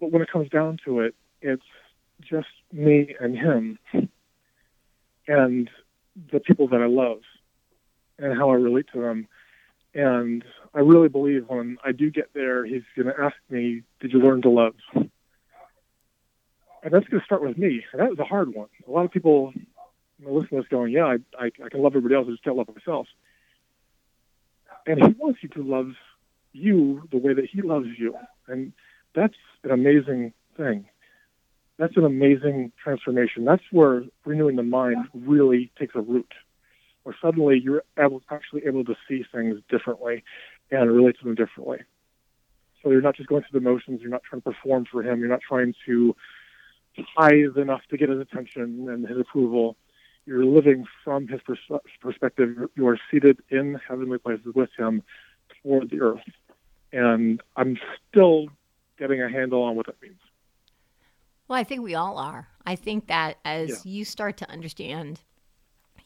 [0.00, 1.62] But when it comes down to it, it's
[2.20, 3.78] just me and him
[5.26, 5.70] and
[6.32, 7.20] the people that I love
[8.18, 9.28] and how I relate to them.
[9.94, 14.12] And I really believe when I do get there, he's going to ask me, Did
[14.12, 14.74] you learn to love?
[16.82, 17.84] And that's going to start with me.
[17.92, 18.68] And that was a hard one.
[18.86, 19.52] A lot of people
[20.24, 22.56] listen to this going, Yeah, I, I, I can love everybody else, I just can't
[22.56, 23.06] love myself.
[24.86, 25.92] And he wants you to love
[26.52, 28.16] you the way that he loves you.
[28.48, 28.72] And
[29.14, 30.86] that's an amazing thing.
[31.78, 33.44] That's an amazing transformation.
[33.44, 36.32] That's where renewing the mind really takes a root,
[37.04, 40.24] where suddenly you're able, actually able to see things differently
[40.70, 41.78] and relate to them differently.
[42.82, 44.00] So you're not just going through the motions.
[44.00, 45.20] You're not trying to perform for him.
[45.20, 46.16] You're not trying to
[47.16, 49.76] tithe enough to get his attention and his approval.
[50.24, 52.56] you're living from his pers- perspective.
[52.76, 55.02] You are seated in heavenly places with him
[55.62, 56.20] toward the earth.
[56.92, 57.78] And I'm
[58.08, 58.46] still
[58.98, 60.20] getting a handle on what that means.
[61.48, 62.48] Well, I think we all are.
[62.64, 63.92] I think that as yeah.
[63.92, 65.20] you start to understand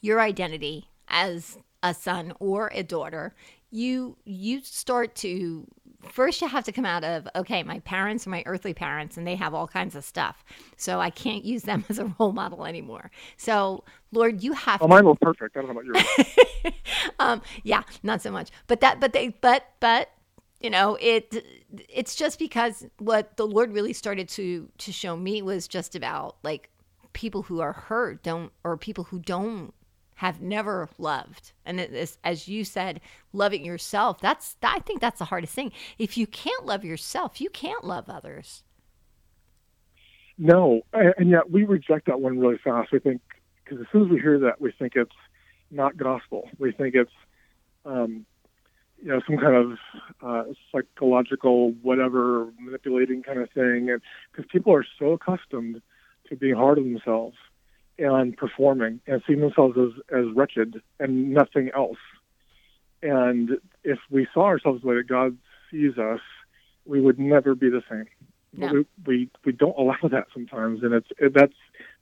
[0.01, 3.35] your identity as a son or a daughter,
[3.69, 5.67] you you start to
[6.11, 9.25] first you have to come out of okay my parents are my earthly parents and
[9.25, 10.43] they have all kinds of stuff.
[10.75, 13.11] So i can't use them as a role model anymore.
[13.37, 14.95] So lord you have well, to...
[14.95, 15.57] mine was perfect.
[15.57, 16.73] I don't know about yours.
[17.19, 18.49] Um, yeah not so much.
[18.67, 20.11] But that but they but but
[20.61, 21.45] you know it
[21.89, 26.37] it's just because what the lord really started to to show me was just about
[26.43, 26.69] like
[27.13, 29.73] people who are hurt don't or people who don't
[30.17, 31.51] have never loved.
[31.63, 31.79] And
[32.23, 32.99] as you said,
[33.33, 35.71] loving yourself, that's, I think that's the hardest thing.
[35.99, 38.63] If you can't love yourself, you can't love others.
[40.39, 40.81] No.
[40.91, 42.91] And yet we reject that one really fast.
[42.91, 43.21] We think,
[43.63, 45.11] because as soon as we hear that, we think it's
[45.69, 46.49] not gospel.
[46.57, 47.11] We think it's,
[47.85, 48.25] um,
[48.99, 49.77] you know, some kind of
[50.23, 53.95] uh, psychological, whatever, manipulating kind of thing.
[54.31, 55.79] Because people are so accustomed
[56.29, 57.37] to being hard on themselves
[57.99, 61.97] and performing and seeing themselves as, as wretched and nothing else.
[63.01, 63.51] And
[63.83, 65.37] if we saw ourselves the way that God
[65.71, 66.21] sees us,
[66.85, 68.05] we would never be the same.
[68.53, 68.73] No.
[68.73, 71.53] We, we we don't allow that sometimes, and it's it, that's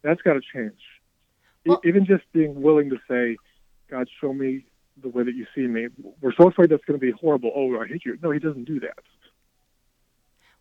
[0.03, 0.79] that's got to change.
[1.65, 3.37] Well, Even just being willing to say,
[3.89, 4.65] "God, show me
[5.01, 5.87] the way that you see me."
[6.21, 7.51] We're so afraid that's going to be horrible.
[7.55, 8.17] Oh, I hate you.
[8.21, 8.99] No, He doesn't do that.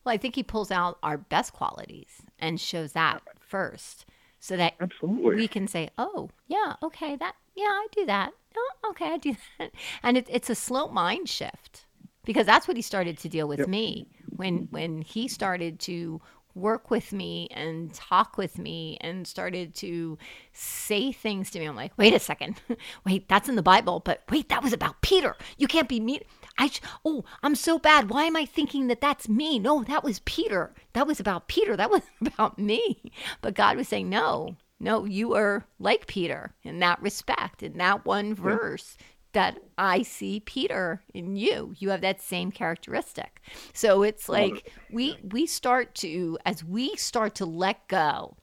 [0.03, 4.07] Well, I think He pulls out our best qualities and shows that first
[4.45, 5.37] so that Absolutely.
[5.37, 8.35] we can say, "Oh, yeah, okay, that yeah, I do that.
[8.55, 9.71] Oh, okay, I do that."
[10.03, 11.87] And it, it's a slow mind shift
[12.27, 13.69] because that's what he started to deal with yep.
[13.69, 16.21] me when when he started to
[16.55, 20.19] work with me and talk with me and started to
[20.53, 21.65] say things to me.
[21.65, 22.61] I'm like, wait a second,
[23.07, 25.37] wait, that's in the Bible, but wait, that was about Peter.
[25.57, 26.21] You can't be me.
[26.59, 26.71] I
[27.05, 28.11] oh, I'm so bad.
[28.11, 29.59] Why am I thinking that that's me?
[29.59, 30.75] No, that was Peter.
[30.93, 31.77] That was about Peter.
[31.77, 33.13] That was about me.
[33.41, 38.05] But God was saying, no, no, you are like Peter in that respect, in that
[38.05, 38.97] one verse.
[38.99, 39.07] Yeah.
[39.33, 41.75] That I see Peter in you.
[41.79, 43.43] You have that same characteristic.
[43.73, 48.37] So it's like we we start to as we start to let go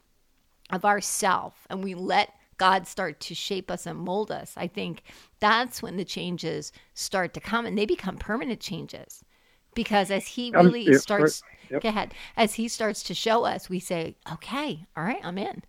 [0.69, 5.02] of ourself and we let God start to shape us and mold us, I think
[5.39, 9.26] that's when the changes start to come and they become permanent changes.
[9.74, 11.82] Because as he really um, starts, yep.
[11.82, 15.63] go ahead, as he starts to show us, we say, okay, all right, I'm in.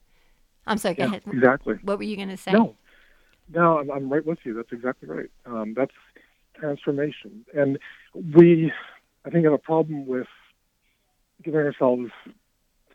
[0.67, 1.23] I'm sorry, go yeah, ahead.
[1.33, 1.77] Exactly.
[1.83, 2.53] What were you going to say?
[2.53, 2.77] No,
[3.49, 4.53] no, I'm, I'm right with you.
[4.53, 5.31] That's exactly right.
[5.47, 5.95] Um, that's
[6.61, 7.47] transformation.
[7.55, 7.79] And
[8.35, 8.71] we,
[9.25, 10.29] I think, have a problem with
[11.43, 12.11] giving ourselves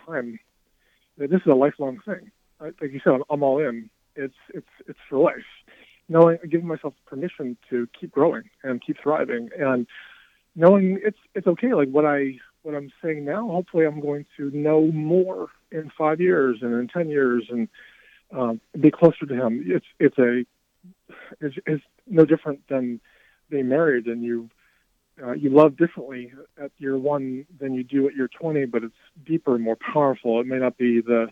[0.06, 0.40] time.
[1.18, 3.89] This is a lifelong thing like you said, I'm, all in.
[4.15, 5.36] It's it's it's for life.
[6.10, 9.86] Knowing, giving myself permission to keep growing and keep thriving, and
[10.56, 11.74] knowing it's it's okay.
[11.74, 16.20] Like what I what I'm saying now, hopefully, I'm going to know more in five
[16.20, 17.67] years and in ten years, and
[18.32, 19.63] um, be closer to Him.
[19.67, 20.46] It's it's a
[21.41, 23.00] it's, it's no different than
[23.50, 24.50] being married, and you
[25.22, 28.93] uh, you love differently at year one than you do at year 20, but it's
[29.26, 30.39] deeper, and more powerful.
[30.39, 31.30] It may not be the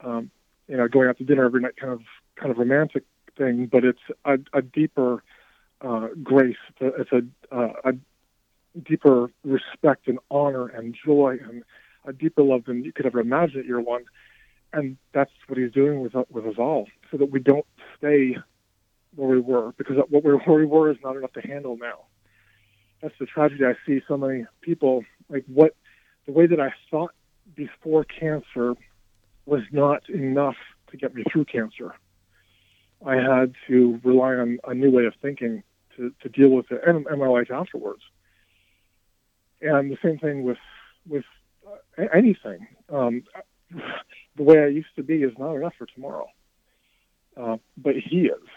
[0.00, 0.30] um,
[0.68, 2.02] you know, going out to dinner every night kind of
[2.36, 3.04] kind of romantic
[3.36, 5.22] thing, but it's a, a deeper
[5.80, 6.56] uh, grace.
[6.80, 7.22] It's a,
[7.54, 7.92] uh, a
[8.78, 11.62] deeper respect and honor and joy and
[12.04, 14.04] a deeper love than you could ever imagine at year one.
[14.72, 18.36] And that's what he's doing with with us all, so that we don't stay
[19.16, 22.04] where we were, because what we where we were is not enough to handle now.
[23.00, 23.64] That's the tragedy.
[23.64, 25.74] I see so many people like what
[26.26, 27.14] the way that I thought
[27.54, 28.74] before cancer
[29.48, 30.56] was not enough
[30.90, 31.94] to get me through cancer.
[33.04, 35.62] I had to rely on a new way of thinking
[35.96, 38.02] to, to deal with it and, and my life afterwards.
[39.60, 40.58] And the same thing with
[41.08, 41.24] with
[41.66, 42.66] uh, anything.
[42.92, 43.24] Um,
[44.36, 46.28] the way I used to be is not enough for tomorrow.
[47.36, 48.48] Uh, but he is,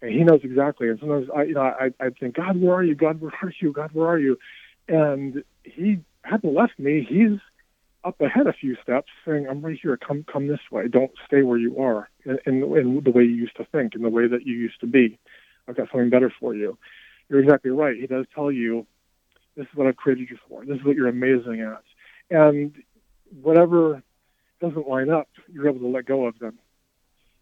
[0.00, 0.88] and he knows exactly.
[0.88, 2.94] And sometimes I, you know, I, I think, God, where are you?
[2.94, 3.72] God, where are you?
[3.72, 4.38] God, where are you?
[4.88, 7.06] And he hadn't left me.
[7.08, 7.38] He's
[8.04, 9.96] up ahead a few steps, saying, "I'm right here.
[9.96, 10.88] Come, come this way.
[10.88, 14.02] Don't stay where you are in, in, in the way you used to think, in
[14.02, 15.18] the way that you used to be.
[15.68, 16.78] I've got something better for you."
[17.28, 17.96] You're exactly right.
[17.96, 18.86] He does tell you,
[19.56, 20.64] "This is what I've created you for.
[20.64, 21.82] This is what you're amazing at."
[22.30, 22.74] And
[23.40, 24.02] whatever
[24.60, 26.58] doesn't line up, you're able to let go of them.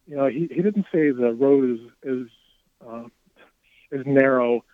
[0.06, 2.28] You know, he he didn't say the road is is
[2.86, 3.04] uh,
[3.92, 4.64] is narrow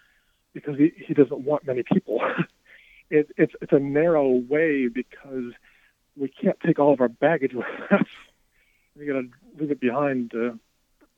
[0.53, 2.21] because he he doesn't want many people.
[3.11, 5.53] it, it's it's a narrow way because
[6.17, 8.07] we can't take all of our baggage with us.
[8.99, 10.59] We got to leave it behind to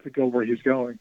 [0.04, 0.98] to go where he's going.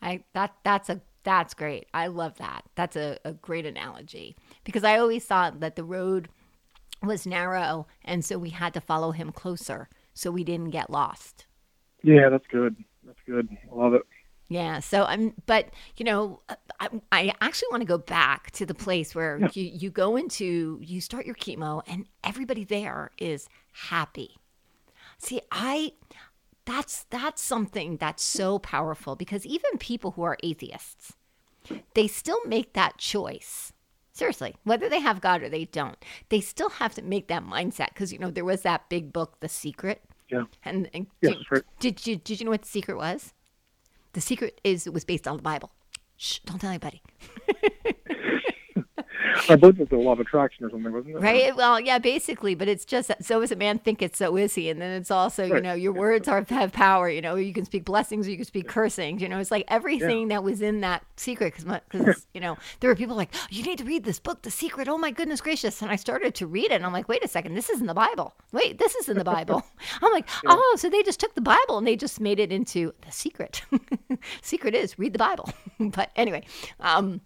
[0.00, 1.86] I that that's a that's great.
[1.94, 2.62] I love that.
[2.74, 6.28] That's a, a great analogy because I always thought that the road
[7.02, 11.46] was narrow and so we had to follow him closer so we didn't get lost.
[12.02, 12.76] Yeah, that's good.
[13.04, 13.48] That's good.
[13.70, 14.02] I love it.
[14.52, 14.80] Yeah.
[14.80, 16.40] So I'm, but you know,
[16.80, 19.48] I, I actually want to go back to the place where Yeah.
[19.54, 24.36] you, you go into, you start your chemo and everybody there is happy.
[25.18, 25.92] See, I,
[26.64, 31.14] that's, that's something that's so powerful because even people who are atheists,
[31.94, 33.72] they still make that choice.
[34.14, 35.96] Seriously, whether they have God or they don't,
[36.28, 39.40] they still have to make that mindset because you know there was that big book,
[39.40, 40.44] The Secret, Yeah.
[40.64, 41.62] and, and Yes, did, right.
[41.80, 43.32] did you did you know what the secret was?
[44.12, 45.70] The secret is it was based on the Bible.
[46.16, 47.02] Shh, don't tell anybody.
[49.48, 51.20] I believe it's a law of attraction or something, wasn't it?
[51.20, 51.54] Right?
[51.54, 54.70] Well, yeah, basically, but it's just so is a man think thinketh, so is he.
[54.70, 57.08] And then it's also, you know, your words are have power.
[57.08, 59.20] You know, you can speak blessings or you can speak cursings.
[59.20, 61.54] You know, it's like everything that was in that secret.
[61.90, 64.88] Because, you know, there were people like, you need to read this book, The Secret.
[64.88, 65.82] Oh my goodness gracious!
[65.82, 67.94] And I started to read it, and I'm like, wait a second, this isn't the
[67.94, 68.34] Bible.
[68.52, 69.64] Wait, this is in the Bible.
[70.02, 72.92] I'm like, oh, so they just took the Bible and they just made it into
[73.04, 73.62] the secret.
[74.42, 75.50] secret is read the Bible.
[75.80, 76.44] but anyway,
[76.80, 77.20] um,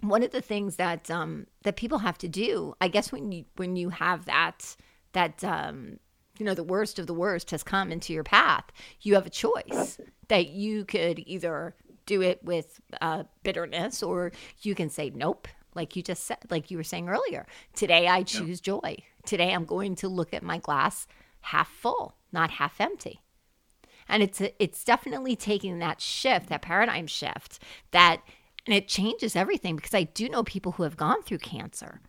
[0.00, 3.44] one of the things that um, that people have to do, I guess, when you
[3.56, 4.76] when you have that
[5.12, 5.98] that um,
[6.38, 8.64] you know the worst of the worst has come into your path,
[9.00, 11.74] you have a choice that you could either
[12.04, 16.70] do it with uh, bitterness or you can say nope, like you just said, like
[16.70, 17.46] you were saying earlier.
[17.74, 18.96] Today I choose joy.
[19.24, 21.06] Today I'm going to look at my glass
[21.40, 23.22] half full, not half empty
[24.08, 28.22] and it's it's definitely taking that shift that paradigm shift that
[28.66, 32.00] and it changes everything because i do know people who have gone through cancer.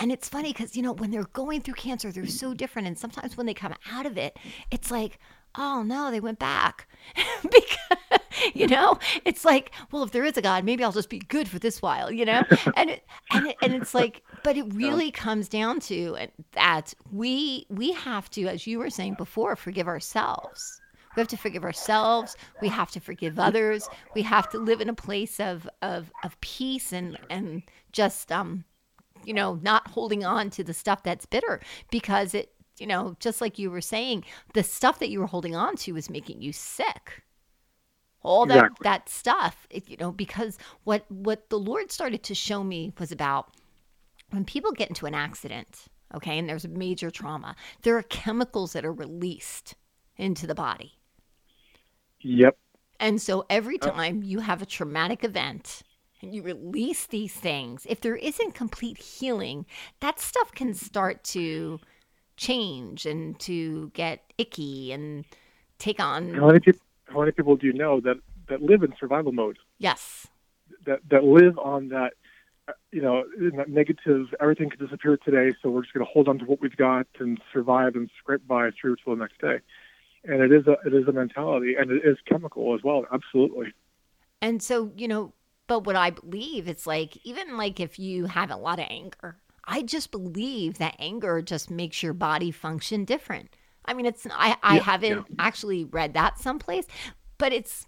[0.00, 2.86] And it's funny because you know when they're going through cancer they're so different.
[2.86, 4.36] And sometimes when they come out of it
[4.70, 5.18] it's like
[5.56, 6.88] oh no they went back.
[7.42, 8.20] Because
[8.54, 11.48] you know it's like well if there is a god maybe i'll just be good
[11.48, 12.42] for this while you know?
[12.76, 16.16] And it, and it, and it's like but it really comes down to
[16.52, 20.80] that we we have to as you were saying before forgive ourselves
[21.18, 22.36] we have to forgive ourselves.
[22.60, 23.88] We have to forgive others.
[24.14, 28.64] We have to live in a place of of of peace and and just um
[29.24, 31.60] you know not holding on to the stuff that's bitter
[31.90, 35.56] because it you know just like you were saying the stuff that you were holding
[35.56, 37.22] on to is making you sick.
[38.22, 38.84] All that Exactly.
[38.84, 43.50] that stuff you know because what what the lord started to show me was about
[44.30, 48.72] when people get into an accident okay and there's a major trauma there are chemicals
[48.72, 49.76] that are released
[50.16, 50.97] into the body
[52.20, 52.56] Yep.
[53.00, 55.82] and so every time you have a traumatic event
[56.20, 59.66] and you release these things, if there isn't complete healing,
[60.00, 61.78] that stuff can start to
[62.36, 65.24] change and to get icky and
[65.78, 66.34] take on.
[66.34, 66.80] How many people?
[67.06, 68.16] How many people do you know that
[68.48, 69.58] that live in survival mode?
[69.78, 70.26] Yes.
[70.86, 72.14] That that live on that.
[72.68, 74.34] uh, You know, in that negative.
[74.40, 77.06] Everything could disappear today, so we're just going to hold on to what we've got
[77.20, 79.58] and survive and scrape by through till the next day.
[80.24, 83.04] And it is a it is a mentality, and it is chemical as well.
[83.12, 83.72] Absolutely.
[84.40, 85.32] And so, you know,
[85.66, 89.36] but what I believe, it's like, even like if you have a lot of anger,
[89.64, 93.54] I just believe that anger just makes your body function different.
[93.84, 96.86] I mean, it's, I, I Yeah, haven't actually read that someplace,
[97.38, 97.86] but it's,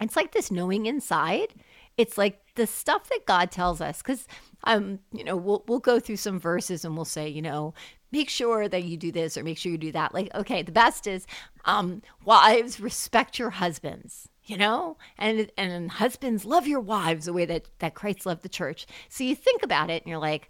[0.00, 1.54] it's like this knowing inside.
[1.96, 4.26] It's like the stuff that God tells us, because,
[4.64, 7.74] um, you know, we'll, we'll go through some verses and we'll say, you know,
[8.12, 10.14] make sure that you do this or make sure you do that.
[10.14, 11.26] Like, okay, the best is,
[11.64, 14.96] um, wives, respect your husbands you know?
[15.18, 18.86] And and husbands love your wives the way that that christ loved the church.
[19.08, 20.48] So you think about it and you're like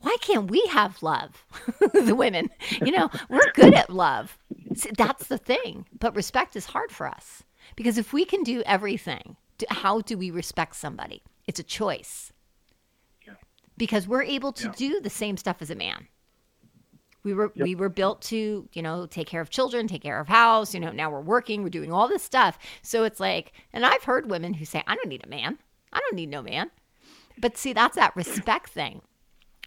[0.00, 1.44] why can't we have love?
[1.94, 2.50] The women
[2.84, 3.10] you know?
[3.28, 4.36] We're good at love.
[4.96, 5.86] That's the thing.
[5.98, 7.42] But respect is hard for us
[7.74, 9.36] because if we can do everything
[9.70, 11.22] how do we respect somebody?
[11.46, 12.32] It's a choice.
[13.26, 13.34] Yeah.
[13.78, 14.72] because we're able to Yeah.
[14.76, 16.06] do the same stuff as a man
[17.28, 17.64] we were Yep.
[17.64, 20.80] we were built to you know take care of children take care of house you
[20.80, 24.30] know now we're working we're doing all this stuff so it's like and i've heard
[24.30, 25.58] women who say i don't need a man
[25.92, 26.70] i don't need no man
[27.38, 29.02] but see that's that respect thing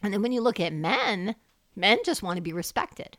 [0.01, 1.36] and then when you look at men
[1.76, 3.18] men just want to be respected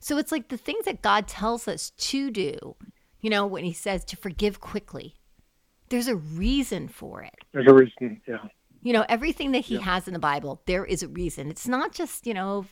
[0.00, 2.74] so it's like the things that god tells us to do
[3.20, 5.14] you know when he says to forgive quickly
[5.90, 8.20] there's a reason for it There's a reason.
[8.26, 8.38] Yeah.
[8.82, 9.82] you know everything that he Yeah.
[9.82, 12.66] has in the bible there is a reason it's not just you know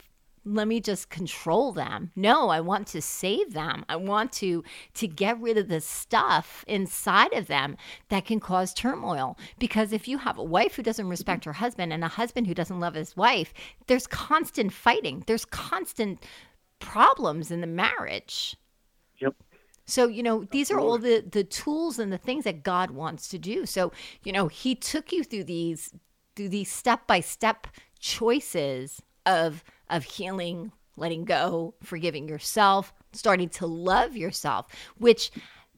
[0.46, 2.12] let me just control them.
[2.14, 3.84] No i want to save them.
[3.88, 4.62] I want to
[4.94, 7.76] to get rid of the stuff inside of them
[8.08, 9.36] that can cause turmoil.
[9.58, 12.54] Because if you have a wife who doesn't respect her husband and a husband who
[12.54, 13.52] doesn't love his wife
[13.88, 15.24] there's constant fighting.
[15.26, 16.24] There's constant
[16.78, 18.56] problems in the marriage.
[19.18, 19.34] Yep.
[19.86, 23.28] So, you know, these are all the the tools and the things that God wants
[23.28, 23.66] to do.
[23.66, 23.92] So,
[24.24, 25.92] you know, he took you through these
[26.34, 27.66] through these step-by-step
[27.98, 34.66] choices of of healing, letting go, forgiving yourself, starting to love yourself,
[34.98, 35.30] which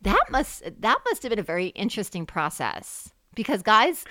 [0.03, 4.05] that must that must have been a very interesting process because guys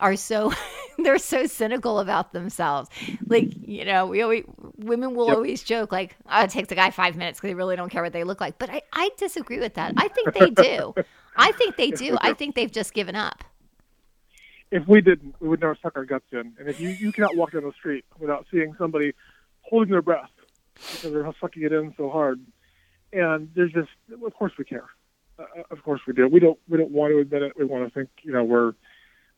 [0.00, 0.52] are so
[0.98, 2.90] they're so cynical about themselves.
[3.26, 4.44] Like, you know, we always
[4.76, 5.36] women will yep.
[5.36, 8.02] always joke like, oh, it takes a guy five minutes because they really don't care
[8.02, 8.58] what they look like.
[8.58, 9.94] But I, I disagree with that.
[9.96, 10.94] I think they do.
[11.36, 12.18] I think they do.
[12.20, 13.44] I think they've just given up.
[14.70, 16.54] If we didn't, we would never suck our guts in.
[16.58, 19.12] And if you, you cannot walk down the street without seeing somebody
[19.62, 20.30] holding their breath
[20.74, 22.40] because they're sucking it in so hard.
[23.12, 23.90] And there's just,
[24.24, 24.86] of course we care.
[25.38, 26.28] Uh, of course we do.
[26.28, 27.52] We don't, we don't want to admit it.
[27.58, 28.74] We want to think, you know, we're,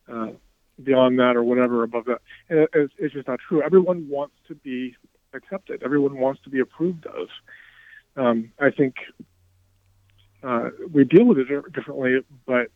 [0.09, 0.31] uh,
[0.83, 2.21] beyond that or whatever above that.
[2.49, 3.63] And it's, it's just not true.
[3.63, 4.97] Everyone wants to be
[5.33, 5.83] accepted.
[5.83, 7.29] Everyone wants to be approved of.
[8.17, 8.97] Um, I think
[10.43, 12.69] uh, we deal with it differently, but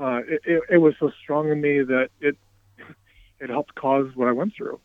[0.00, 2.36] uh, it, it, it, was so strong in me that it
[3.40, 4.80] it helped cause what I went through.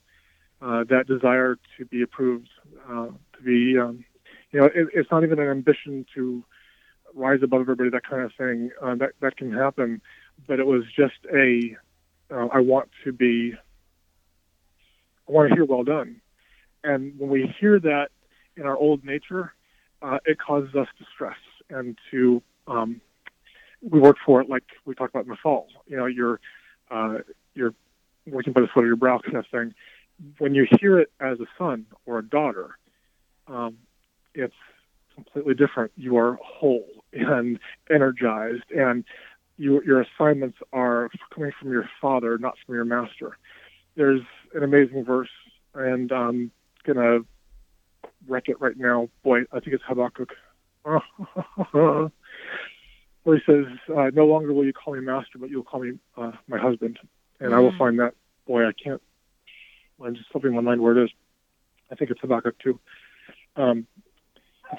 [0.61, 2.49] Uh, that desire to be approved,
[2.89, 4.03] uh, to be, um,
[4.51, 6.43] you know, it, it's not even an ambition to
[7.13, 8.69] rise above everybody, that kind of thing.
[8.81, 10.01] Uh, that that can happen,
[10.47, 11.77] but it was just a
[12.31, 13.53] uh, I want to be,
[15.27, 16.21] I want to hear well done.
[16.83, 18.09] And when we hear that
[18.55, 19.53] in our old nature,
[20.01, 21.37] uh, it causes us to stress
[21.69, 23.01] and to, um,
[23.81, 25.67] we work for it like we talked about in the fall.
[25.87, 26.39] You know, you're,
[26.91, 27.19] uh,
[27.55, 27.73] you're
[28.27, 29.73] working by the sweat of your brow kind of thing.
[30.37, 32.77] When you hear it as a son or a daughter,
[33.47, 33.77] um,
[34.33, 34.55] it's
[35.15, 35.91] completely different.
[35.95, 37.59] You are whole and
[37.89, 39.03] energized and
[39.59, 43.37] you, your assignments are coming from your father, not from your master.
[43.95, 44.21] There's
[44.55, 45.29] an amazing verse,
[45.73, 46.51] and I'm
[46.85, 47.19] gonna
[48.27, 49.09] wreck it right now.
[49.23, 50.29] Boy, I think it's Habakkuk,
[50.83, 52.09] where
[53.25, 53.65] he says,
[53.95, 56.97] uh, "No longer will you call me master, but you'll call me uh, my husband."
[57.41, 57.55] And mm.
[57.55, 57.77] I will mm.
[57.77, 58.15] find that.
[58.47, 59.01] Boy, I can't.
[60.03, 61.09] I'm just slipping my mind where it is.
[61.91, 62.79] I think it's Habakkuk too.
[63.55, 63.87] Um,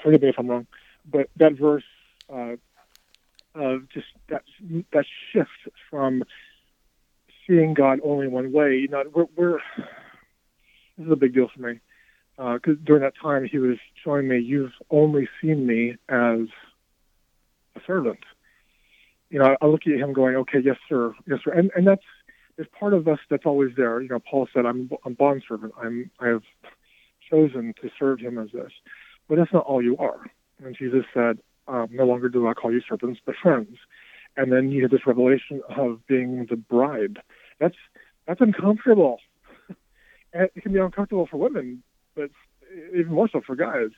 [0.03, 0.67] forgive me if I'm wrong,
[1.09, 1.83] but that verse
[2.33, 2.55] uh,
[3.55, 4.43] of just that
[4.93, 5.49] that shift
[5.89, 6.23] from
[7.47, 8.77] seeing God only one way.
[8.77, 9.59] You know, we're, we're
[10.97, 11.79] this is a big deal for me
[12.37, 16.47] because uh, during that time he was showing me, "You've only seen me as
[17.75, 18.19] a servant."
[19.29, 21.85] You know, I, I look at him going, "Okay, yes, sir, yes, sir," and and
[21.85, 22.03] that's
[22.61, 24.01] there's part of us that's always there.
[24.01, 25.73] You know, Paul said, "I'm I'm bond servant.
[25.81, 26.43] I'm I have
[27.27, 28.71] chosen to serve him as this,"
[29.27, 30.27] but that's not all you are.
[30.63, 33.77] And Jesus said, um, no longer do I call you servants, but friends.
[34.37, 37.17] And then you have this revelation of being the bride.
[37.59, 37.77] That's
[38.27, 39.17] that's uncomfortable.
[40.33, 41.81] it can be uncomfortable for women,
[42.13, 42.29] but
[42.95, 43.89] even more so for guys.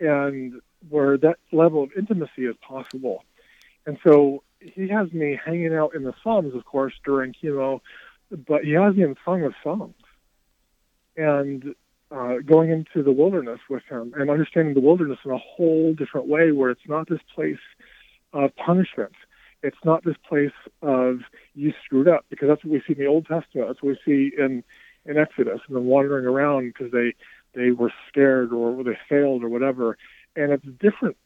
[0.00, 3.24] And where that level of intimacy is possible.
[3.84, 7.80] And so he has me hanging out in the Psalms, of course, during chemo,
[8.30, 9.94] but he has me in Song of Songs.
[11.16, 11.74] And
[12.10, 16.26] uh, going into the wilderness with him and understanding the wilderness in a whole different
[16.26, 17.58] way where it's not this place
[18.32, 19.12] of punishment.
[19.62, 20.52] It's not this place
[20.82, 21.18] of
[21.54, 23.68] you screwed up because that's what we see in the Old Testament.
[23.68, 24.62] That's what we see in,
[25.04, 27.14] in Exodus and then wandering around because they,
[27.54, 29.98] they were scared or they failed or whatever.
[30.36, 31.16] And it's different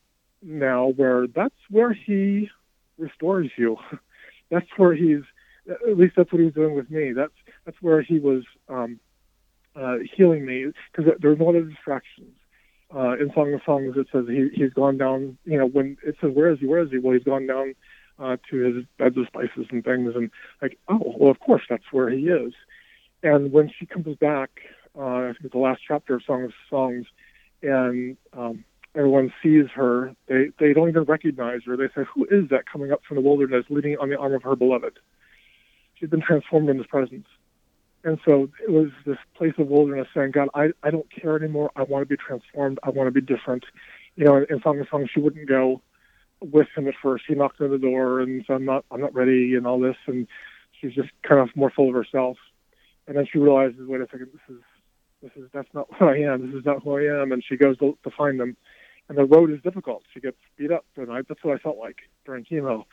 [0.43, 2.49] now where that's where he
[3.03, 3.77] restores you.
[4.51, 5.23] that's where he's,
[5.69, 7.13] at least that's what he was doing with me.
[7.13, 7.33] That's,
[7.65, 9.01] that's where he was, um,
[9.75, 12.35] uh, healing me because there's a lot of distractions.
[12.95, 16.15] Uh, in Song of Songs, it says he, he's gone down, you know, when it
[16.21, 16.99] says, where is he, where is he?
[16.99, 17.75] Well, he's gone down
[18.19, 20.15] uh, to his beds of spices and things.
[20.15, 20.31] And
[20.61, 22.53] like, oh, well, of course, that's where he is.
[23.23, 24.51] And when she comes back,
[24.99, 27.07] uh, I think it's the last chapter of Song of Songs,
[27.63, 28.65] and um,
[28.95, 31.77] everyone sees her, they, they don't even recognize her.
[31.77, 34.43] They say, who is that coming up from the wilderness leaning on the arm of
[34.43, 34.99] her beloved?
[35.95, 37.27] She's been transformed in his presence.
[38.05, 41.71] And so it was this place of wilderness saying, God, I, I don't care anymore.
[41.77, 42.81] I want to be transformed.
[42.83, 43.65] I want to be different.
[44.17, 45.81] You know, in, in Song of Songs, she wouldn't go
[46.41, 47.25] with him at first.
[47.29, 49.97] He knocked on the door and said, I'm not, I'm not ready and all this.
[50.07, 50.27] And
[50.81, 52.37] she's just kind of more full of herself.
[53.07, 54.63] And then she realizes, wait a second, this is,
[55.23, 56.47] this is, that's not who I am.
[56.47, 57.31] This is not who I am.
[57.31, 58.57] And she goes to, to find them.
[59.13, 60.05] And the road is difficult.
[60.15, 60.87] She gets beat up.
[60.97, 62.85] And I, that's what I felt like during chemo.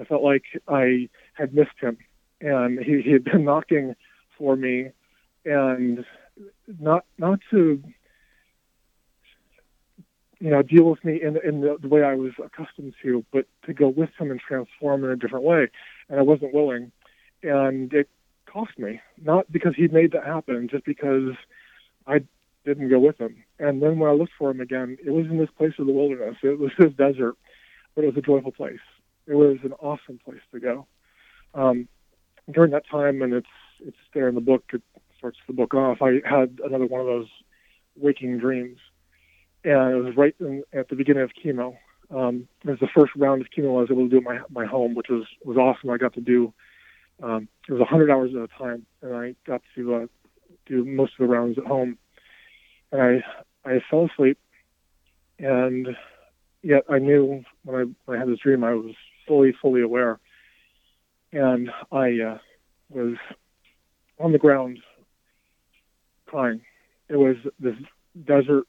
[0.00, 1.98] I felt like I had missed him.
[2.40, 3.96] And he, he had been knocking
[4.38, 4.90] for me,
[5.44, 6.04] and
[6.78, 7.82] not not to
[10.38, 13.46] you know deal with me in in the, the way I was accustomed to, but
[13.64, 15.68] to go with him and transform in a different way.
[16.08, 16.92] And I wasn't willing,
[17.42, 18.08] and it
[18.44, 21.32] cost me not because he made that happen, just because
[22.06, 22.20] I
[22.64, 23.42] didn't go with him.
[23.58, 25.92] And then when I looked for him again, it was in this place of the
[25.92, 26.36] wilderness.
[26.42, 27.36] It was this desert,
[27.94, 28.80] but it was a joyful place.
[29.26, 30.86] It was an awesome place to go.
[31.54, 31.88] Um,
[32.50, 33.46] during that time, and it's
[33.80, 34.64] it's there in the book.
[34.72, 34.82] It
[35.18, 35.98] starts the book off.
[36.00, 37.28] I had another one of those
[37.96, 38.78] waking dreams,
[39.64, 41.76] and it was right in, at the beginning of chemo.
[42.14, 44.38] Um, it was the first round of chemo I was able to do at my
[44.50, 45.90] my home, which was was awesome.
[45.90, 46.52] I got to do
[47.22, 50.06] um, it was 100 hours at a time, and I got to uh,
[50.66, 51.98] do most of the rounds at home.
[52.92, 53.24] And I
[53.66, 54.38] I fell asleep,
[55.38, 55.88] and
[56.62, 58.94] yet I knew when I when I had this dream, I was
[59.26, 60.20] fully fully aware,
[61.32, 62.38] and I uh,
[62.90, 63.16] was
[64.18, 64.78] on the ground
[66.26, 66.60] crying.
[67.08, 67.74] It was this
[68.24, 68.66] desert,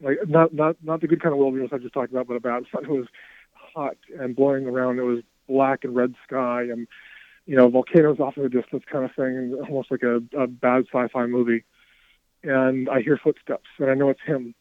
[0.00, 2.64] like not not not the good kind of wilderness I just talked about, but about.
[2.82, 3.06] It was
[3.52, 4.98] hot and blowing around.
[4.98, 6.86] It was black and red sky and
[7.46, 10.84] you know volcanoes off in the distance kind of thing, almost like a, a bad
[10.92, 11.64] sci-fi movie.
[12.48, 14.54] And I hear footsteps, and I know it's him.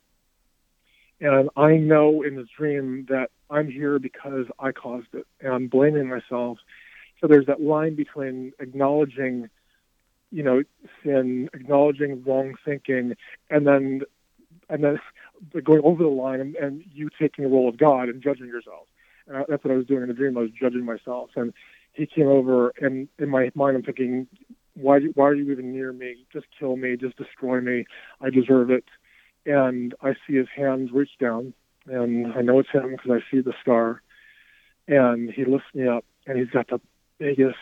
[1.19, 5.67] And I know in this dream that I'm here because I caused it, and I'm
[5.67, 6.57] blaming myself.
[7.19, 9.49] So there's that line between acknowledging
[10.31, 10.63] you know,
[11.03, 13.15] sin, acknowledging wrong thinking,
[13.49, 14.01] and then
[14.69, 14.99] and then
[15.63, 18.87] going over the line and, and you taking the role of God and judging yourself.
[19.27, 20.37] And that's what I was doing in the dream.
[20.37, 21.53] I was judging myself, and
[21.93, 24.27] he came over, and in my mind, I'm thinking,
[24.79, 26.25] why why are you even near me?
[26.31, 27.85] Just kill me, just destroy me.
[28.21, 28.85] I deserve it.
[29.45, 31.53] And I see his hands reach down,
[31.85, 34.01] and I know it's him because I see the scar.
[34.87, 36.79] And he lifts me up, and he's got the
[37.17, 37.55] biggest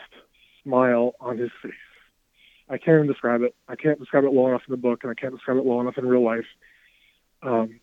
[0.64, 1.74] smile on his face
[2.70, 3.56] I can't even describe it.
[3.68, 5.82] I can't describe it well enough in the book, and I can't describe it well
[5.82, 6.46] enough in real life.
[7.44, 7.80] Um,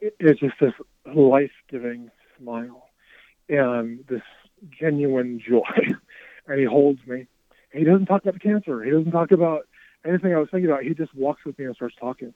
[0.00, 0.74] it, it's just this
[1.06, 2.88] life-giving smile
[3.48, 4.22] and this
[4.78, 5.62] genuine joy.
[6.46, 7.26] and he holds me.
[7.72, 8.82] He doesn't talk about the cancer.
[8.82, 9.66] He doesn't talk about
[10.04, 10.82] anything I was thinking about.
[10.82, 12.34] He just walks with me and starts talking.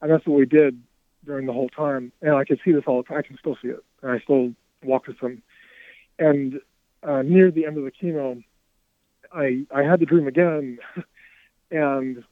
[0.00, 0.80] And that's what we did
[1.24, 2.12] during the whole time.
[2.22, 3.18] And I could see this all the time.
[3.18, 3.84] I can still see it.
[4.02, 4.52] And I still
[4.82, 5.42] walk with him.
[6.18, 6.60] And
[7.02, 8.42] uh, near the end of the chemo,
[9.32, 10.78] I I had the dream again,
[11.70, 12.24] and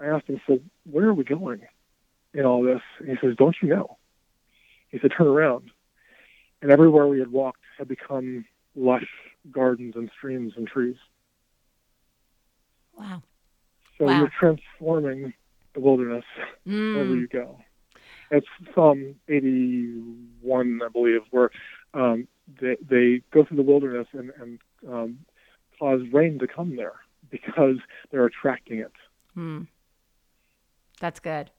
[0.00, 0.60] I asked him, "So
[0.90, 1.62] where are we going
[2.34, 3.96] in all this?" And he says, "Don't you know?"
[4.88, 5.70] He said, "Turn around,"
[6.60, 9.08] and everywhere we had walked had become lush
[9.50, 10.96] gardens and streams and trees.
[13.00, 13.22] Wow!
[13.98, 14.18] So wow.
[14.18, 15.32] you're transforming
[15.74, 16.24] the wilderness
[16.66, 16.94] mm.
[16.94, 17.58] wherever you go.
[18.30, 21.50] It's Psalm 81, I believe, where
[21.94, 22.28] um,
[22.60, 25.18] they, they go through the wilderness and, and um,
[25.78, 26.94] cause rain to come there
[27.30, 27.76] because
[28.10, 28.92] they're attracting it.
[29.34, 29.62] Hmm.
[31.00, 31.50] That's good.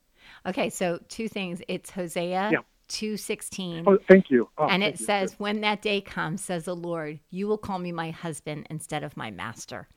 [0.45, 1.61] Okay, so two things.
[1.67, 2.59] It's Hosea yeah.
[2.89, 3.83] 2:16.
[3.87, 4.49] Oh, thank you.
[4.57, 7.91] Oh, and it says, "When that day comes, says the Lord, you will call me
[7.91, 9.87] my husband instead of my master."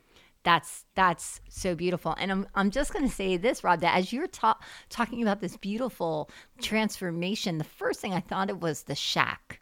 [0.45, 2.15] That's that's so beautiful.
[2.19, 5.41] And I'm I'm just going to say this, Rob, that as you're ta- talking about
[5.41, 6.31] this beautiful
[6.61, 9.61] transformation, the first thing I thought of was the shack.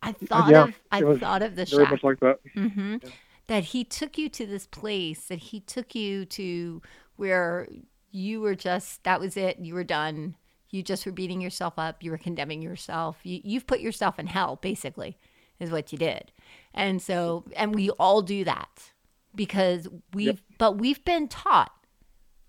[0.00, 1.90] I thought yeah, of I thought of the very shack.
[1.90, 2.38] much like that.
[2.56, 2.96] Mm-hmm.
[3.02, 3.10] Yeah
[3.48, 6.80] that he took you to this place, that he took you to
[7.16, 7.66] where
[8.10, 10.36] you were just, that was it, you were done.
[10.70, 13.18] You just were beating yourself up, you were condemning yourself.
[13.24, 15.16] You, you've put yourself in hell, basically,
[15.58, 16.30] is what you did.
[16.74, 18.92] And so, and we all do that
[19.38, 20.38] because we've, yep.
[20.58, 21.70] but we've been taught.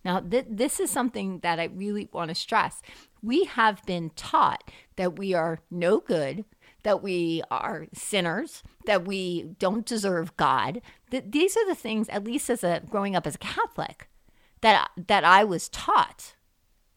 [0.04, 2.82] Now, th- this is something that I really want to stress.
[3.22, 4.64] We have been taught
[4.96, 6.46] that we are no good,
[6.84, 10.82] that we are sinners, that we don't deserve God.
[11.12, 14.10] That these are the things, at least as a growing up as a Catholic,
[14.62, 16.34] that that I was taught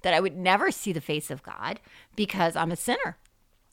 [0.03, 1.80] that I would never see the face of God
[2.16, 3.18] because I'm a sinner.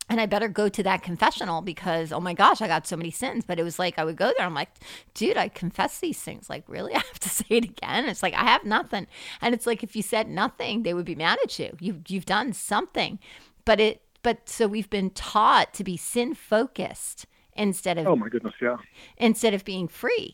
[0.10, 3.12] And I better go to that confessional because, oh my gosh, I got so many
[3.12, 3.45] sins.
[3.45, 4.45] But it was like, I would go there.
[4.45, 4.70] I'm like,
[5.14, 6.49] dude, I confess these things.
[6.49, 6.93] Like, really?
[6.95, 8.10] I have to say it again?
[8.10, 9.07] It's like, I have nothing.
[9.41, 11.78] And it's like, if you said nothing, they would be mad at you.
[11.80, 13.20] You've, you've done something.
[13.66, 18.30] But it, but so we've been taught to be sin focused instead of oh my
[18.30, 18.78] goodness yeah
[19.18, 20.34] instead of being free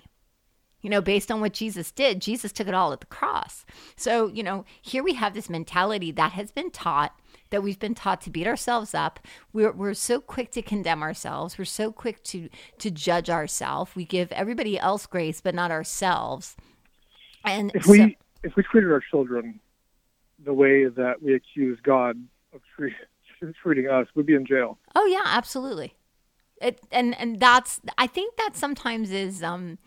[0.81, 3.65] you know based on what jesus did jesus took it all at the cross
[3.95, 7.19] so you know here we have this mentality that has been taught
[7.49, 9.19] that we've been taught to beat ourselves up
[9.53, 14.05] we're, we're so quick to condemn ourselves we're so quick to to judge ourselves we
[14.05, 16.55] give everybody else grace but not ourselves
[17.43, 19.59] and if we if we treated our children
[20.43, 22.17] the way that we accuse god
[22.53, 22.97] of treating
[23.61, 24.77] treating us, we'd be in jail.
[24.95, 25.95] Oh yeah, absolutely.
[26.61, 29.77] It and and that's I think that sometimes is um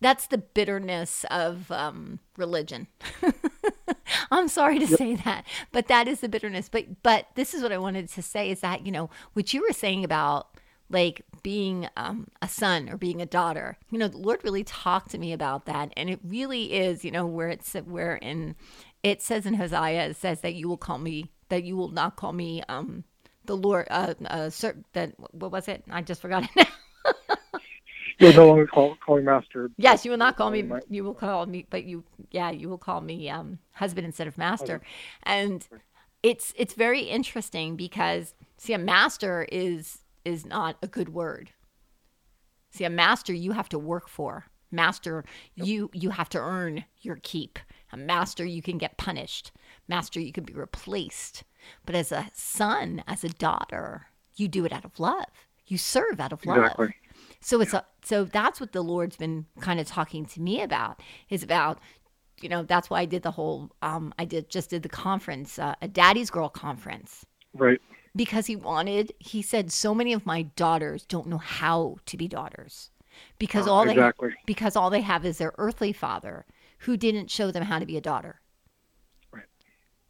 [0.00, 2.88] that's the bitterness of um, religion.
[4.30, 4.98] I'm sorry to yep.
[4.98, 6.68] say that, but that is the bitterness.
[6.68, 9.62] But but this is what I wanted to say is that you know what you
[9.62, 10.48] were saying about
[10.90, 13.78] like being um, a son or being a daughter.
[13.90, 17.04] You know, the Lord really talked to me about that, and it really is.
[17.04, 18.56] You know, where it's where in
[19.02, 22.16] it says in Hosea, it says that you will call me that you will not
[22.16, 23.04] call me um,
[23.44, 25.84] the Lord, uh, uh, sir, that what was it?
[25.90, 27.14] I just forgot it now.
[28.18, 29.70] You'll no longer call call me master.
[29.76, 30.62] Yes, you will not call me.
[30.62, 34.26] My- You will call me, but you, yeah, you will call me um, husband instead
[34.28, 34.82] of master.
[35.24, 35.66] And
[36.22, 41.50] it's it's very interesting because see, a master is is not a good word.
[42.70, 44.46] See, a master you have to work for.
[44.70, 47.58] Master, you you have to earn your keep.
[47.92, 49.52] A master, you can get punished.
[49.86, 51.44] Master, you can be replaced.
[51.84, 55.26] But as a son, as a daughter, you do it out of love.
[55.66, 56.58] You serve out of love.
[56.58, 56.94] Exactly.
[57.42, 61.00] So it's a, so that's what the Lord's been kind of talking to me about
[61.28, 61.78] is about
[62.40, 65.58] you know that's why I did the whole um I did just did the conference
[65.58, 67.80] uh, a daddy's girl conference Right.
[68.16, 72.28] because he wanted he said so many of my daughters don't know how to be
[72.28, 72.90] daughters
[73.38, 74.30] because Oh, all they exactly.
[74.46, 76.46] because all they have is their earthly father
[76.80, 78.40] who didn't show them how to be a daughter.
[79.32, 79.44] Right.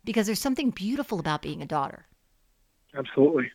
[0.04, 2.06] Because there's something beautiful about being a daughter.
[2.94, 3.50] Absolutely.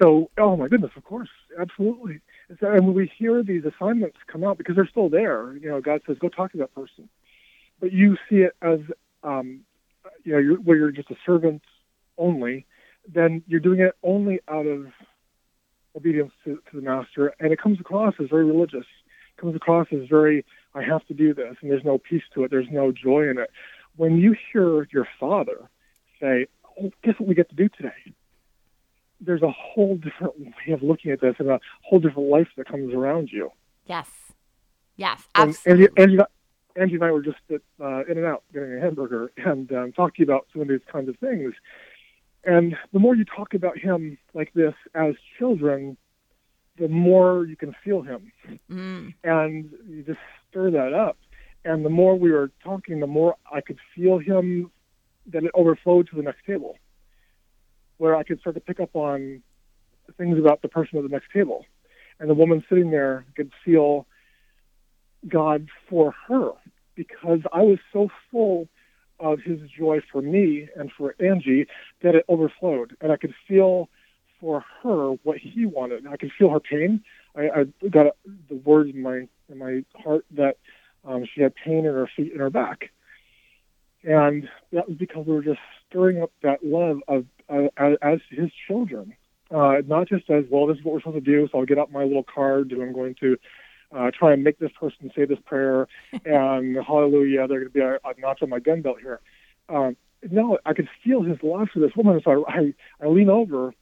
[0.00, 2.20] So, oh my goodness, of course, absolutely.
[2.60, 5.80] So, and when we hear these assignments come out, because they're still there, you know,
[5.80, 7.08] God says, go talk to that person.
[7.80, 8.78] But you see it as,
[9.22, 9.60] um,
[10.24, 11.62] you know, you're, where you're just a servant
[12.16, 12.66] only,
[13.12, 14.86] then you're doing it only out of
[15.96, 18.86] obedience to, to the master, and it comes across as very religious.
[19.36, 20.44] It comes across as very,
[20.74, 22.50] I have to do this, and there's no peace to it.
[22.50, 23.50] There's no joy in it.
[23.96, 25.68] When you hear your father
[26.20, 26.46] say,
[26.80, 28.14] oh, guess what we get to do today?
[29.20, 32.68] There's a whole different way of looking at this and a whole different life that
[32.68, 33.50] comes around you.
[33.86, 34.08] Yes.
[34.96, 35.22] Yes.
[35.34, 36.02] And Absolutely.
[36.02, 36.22] Angie, Angie,
[36.76, 40.46] Angie and I were just at uh, In-N-Out getting a hamburger and um, you about
[40.52, 41.54] some of these kinds of things.
[42.44, 45.96] And the more you talk about him like this as children,
[46.78, 48.30] the more you can feel him.
[48.70, 49.14] Mm.
[49.24, 51.16] And you just stir that up.
[51.64, 54.70] And the more we were talking, the more I could feel him
[55.26, 56.78] that it overflowed to the next table,
[57.98, 59.42] where I could start to pick up on
[60.16, 61.64] things about the person at the next table.
[62.18, 64.06] And the woman sitting there could feel
[65.28, 66.50] God for her
[66.94, 68.68] because I was so full
[69.18, 71.66] of his joy for me and for Angie
[72.02, 72.96] that it overflowed.
[73.00, 73.88] And I could feel
[74.40, 76.06] for her what he wanted.
[76.06, 77.02] I could feel her pain.
[77.34, 77.48] I,
[77.82, 78.16] I got
[78.48, 80.56] the words in my in my heart that
[81.04, 82.90] um, she had pain in her feet and her back,
[84.02, 88.18] and that was because we were just stirring up that love of uh, as, as
[88.30, 89.14] his children,
[89.50, 90.66] uh, not just as well.
[90.66, 91.48] This is what we're supposed to do.
[91.50, 93.36] So I'll get out my little card and I'm going to
[93.94, 95.88] uh, try and make this person say this prayer,
[96.24, 99.20] and hallelujah, they're going to be a, a notch on my gun belt here.
[99.68, 99.96] Um,
[100.30, 103.74] no, I could feel his love for this woman, so I, I, I lean over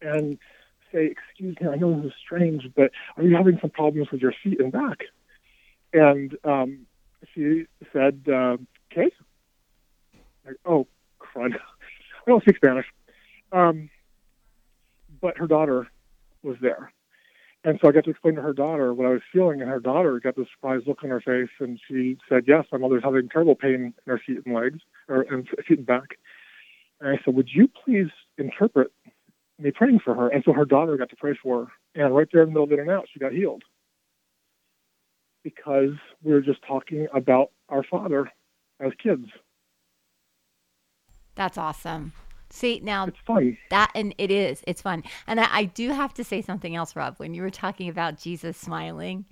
[0.00, 0.38] and
[0.92, 4.20] say, "Excuse me, I know this is strange, but are you having some problems with
[4.20, 4.98] your feet and back?"
[5.92, 6.86] And um,
[7.34, 8.56] she said, uh,
[8.92, 9.10] "Okay."
[10.46, 10.86] Like, oh,
[11.20, 11.54] crud!
[12.28, 12.84] I don't speak Spanish.
[13.52, 13.88] Um,
[15.22, 15.88] but her daughter
[16.42, 16.92] was there,
[17.64, 19.80] and so I got to explain to her daughter what I was feeling, and her
[19.80, 23.30] daughter got this surprised look on her face, and she said, "Yes, my mother's having
[23.30, 26.18] terrible pain in her feet and legs, or and feet and back."
[27.00, 28.92] And I said, "Would you please interpret
[29.58, 32.28] me praying for her?" And so her daughter got to pray for her, and right
[32.30, 33.62] there in the middle of it and out, she got healed
[35.42, 38.30] because we were just talking about our Father
[38.80, 39.28] as kids.
[41.38, 42.12] That's awesome.
[42.50, 43.56] See, now It's fun.
[43.70, 45.04] that, and it is, it's fun.
[45.28, 47.14] And I, I do have to say something else, Rob.
[47.18, 49.24] When you were talking about Jesus smiling,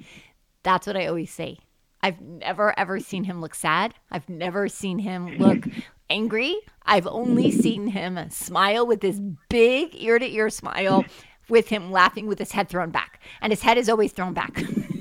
[0.63, 1.59] that's what I always say.
[2.03, 3.95] I've never, ever seen him look sad.
[4.13, 5.65] I've never seen him look
[6.11, 6.57] angry.
[6.85, 11.05] I've only seen him smile with this big ear to ear smile
[11.49, 13.21] with him laughing with his head thrown back.
[13.41, 14.63] And his head is always thrown back.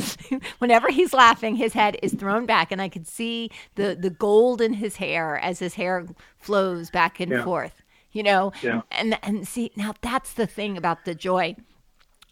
[0.58, 4.60] Whenever he's laughing, his head is thrown back, and I could see the the gold
[4.60, 6.06] in his hair as his hair
[6.38, 7.44] flows back and Yeah.
[7.44, 7.82] forth.
[8.12, 8.82] You know, Yeah.
[8.90, 11.56] and and see now that's the thing about the joy.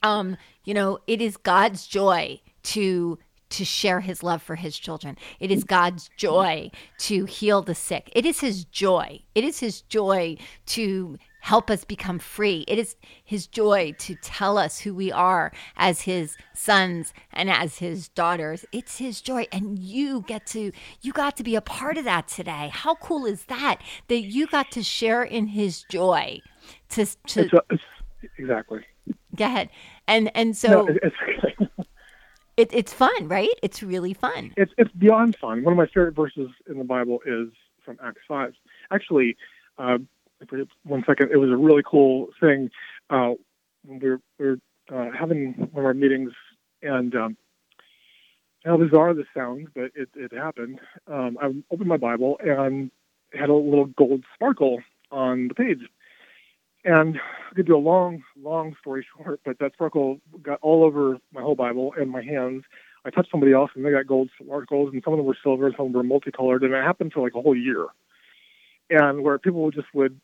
[0.03, 3.19] Um, you know, it is God's joy to
[3.51, 5.19] to share his love for his children.
[5.41, 8.09] It is God's joy to heal the sick.
[8.15, 9.23] It is his joy.
[9.35, 10.37] It is his joy
[10.67, 12.65] to help us become free.
[12.69, 17.79] It is his joy to tell us who we are as his sons and as
[17.79, 18.65] his daughters.
[18.73, 20.73] It's his joy and you get to
[21.03, 22.71] you got to be a part of that today.
[22.73, 23.79] How cool is that
[24.09, 26.41] that you got to share in his joy?
[26.91, 27.83] To to It's, a, it's
[28.39, 28.81] exactly.
[29.37, 29.71] go ahead.
[30.07, 31.71] And and so No, it- it's
[32.57, 33.49] it, it's fun, right?
[33.63, 34.53] It's really fun.
[34.57, 35.65] it's it's beyond fun.
[35.65, 37.49] One of my favorite verses in the Bible is
[37.85, 38.53] from Acts five.
[38.93, 39.37] Actually,
[39.79, 39.99] uh,
[40.85, 42.71] one second, it was a really cool thing.
[43.09, 43.33] Uh,
[43.87, 44.59] we were, we were
[44.93, 46.33] uh, having one of our meetings,
[46.83, 47.37] and um,
[48.65, 50.81] how bizarre this sounds, but it, it happened.
[51.07, 52.91] Um, I opened my Bible and
[53.33, 54.81] had a little gold sparkle
[55.11, 55.81] on the page,
[56.85, 57.19] And
[57.51, 61.43] I could do a long, long story short, but that sparkle got all over my
[61.43, 62.65] whole Bible and my hands.
[63.05, 65.73] I touched somebody else and they got gold sparkles, and some of them were silver,
[65.77, 67.87] some of them were multicolored, and it happened for like a whole year.
[68.91, 70.21] And where people just would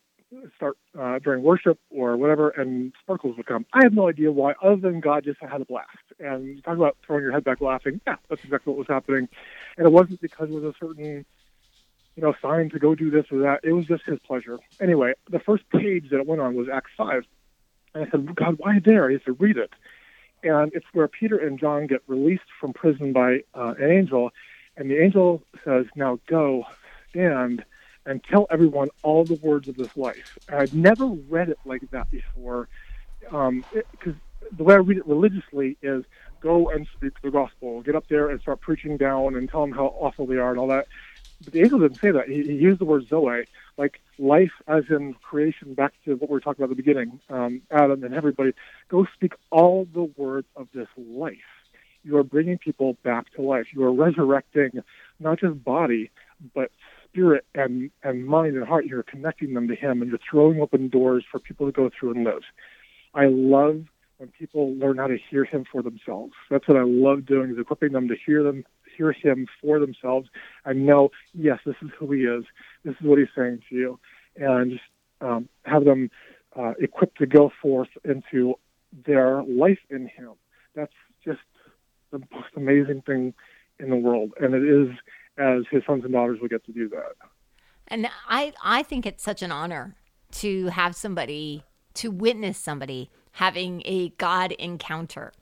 [0.57, 3.66] start uh, during worship or whatever, and sparkles would come.
[3.72, 5.89] I have no idea why, other than God just had a blast.
[6.18, 8.01] And you talk about throwing your head back laughing.
[8.07, 9.29] Yeah, that's exactly what was happening.
[9.77, 11.24] And it wasn't because it was a certain,
[12.16, 13.61] you know, sign to go do this or that.
[13.62, 14.59] It was just His pleasure.
[14.81, 17.24] Anyway, the first page that it went on was Acts five,
[17.95, 19.09] and I said, God, why there?
[19.09, 19.72] He said, read it.
[20.43, 24.31] And it's where Peter and John get released from prison by uh, an angel,
[24.77, 26.64] and the angel says, "Now go,
[27.11, 27.64] stand."
[28.07, 30.16] And tell everyone all the words of this life.
[30.48, 32.68] And I'd never read it like that before,
[33.20, 34.20] because um,
[34.57, 36.04] the way I read it religiously is
[36.40, 39.72] go and speak the gospel, get up there and start preaching down and tell them
[39.72, 40.86] how awful they are and all that.
[41.44, 42.28] But the angel didn't say that.
[42.28, 43.44] He, he used the word zoe,
[43.76, 47.20] like life as in creation, back to what we were talking about at the beginning,
[47.28, 48.52] um, Adam and everybody.
[48.88, 51.36] Go speak all the words of this life.
[52.04, 53.66] You are bringing people back to life.
[53.74, 54.82] You are resurrecting
[55.18, 56.11] not just body,
[56.54, 56.70] but
[57.16, 60.88] spirit and, and mind and heart, you're connecting them to Him and you're throwing open
[60.88, 62.42] doors for people to go through and live.
[63.14, 63.84] I love
[64.18, 66.34] when people learn how to hear Him for themselves.
[66.50, 68.64] That's what I love doing is equipping them to hear them
[68.96, 70.28] hear Him for themselves
[70.64, 72.44] and know, yes, this is who He is.
[72.84, 73.98] This is what He's saying to you,
[74.36, 74.84] and just
[75.20, 76.10] um, have them
[76.54, 78.54] uh, equipped to go forth into
[79.04, 80.32] their life in Him.
[80.74, 80.92] That's
[81.24, 81.40] just
[82.10, 83.34] the most amazing thing
[83.78, 84.96] in the world, and it is
[85.39, 87.14] as his sons and daughters will get to do that.
[87.89, 89.95] And I, I think it's such an honor
[90.32, 91.64] to have somebody,
[91.95, 95.32] to witness somebody having a God encounter.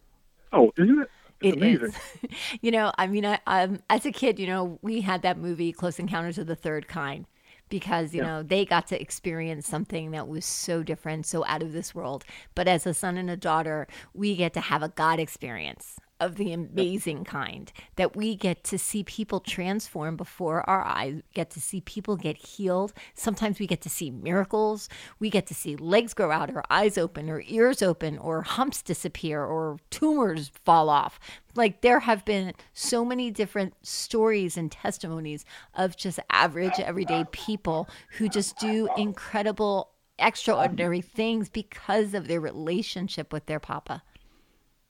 [0.53, 1.11] Oh, isn't it?
[1.40, 1.88] It's it amazing.
[1.88, 2.30] Is.
[2.61, 5.72] you know, I mean, I, um, as a kid, you know, we had that movie,
[5.72, 7.26] Close Encounters of the Third Kind,
[7.68, 8.28] because, you yeah.
[8.28, 12.24] know, they got to experience something that was so different, so out of this world.
[12.55, 16.36] But as a son and a daughter, we get to have a God experience of
[16.36, 21.60] the amazing kind that we get to see people transform before our eyes, get to
[21.60, 22.92] see people get healed.
[23.14, 24.88] Sometimes we get to see miracles.
[25.18, 28.82] We get to see legs grow out, or eyes open, or ears open, or humps
[28.82, 31.18] disappear, or tumors fall off.
[31.56, 35.44] Like there have been so many different stories and testimonies
[35.74, 37.88] of just average, everyday people
[38.18, 44.02] who just do incredible, extraordinary things because of their relationship with their papa.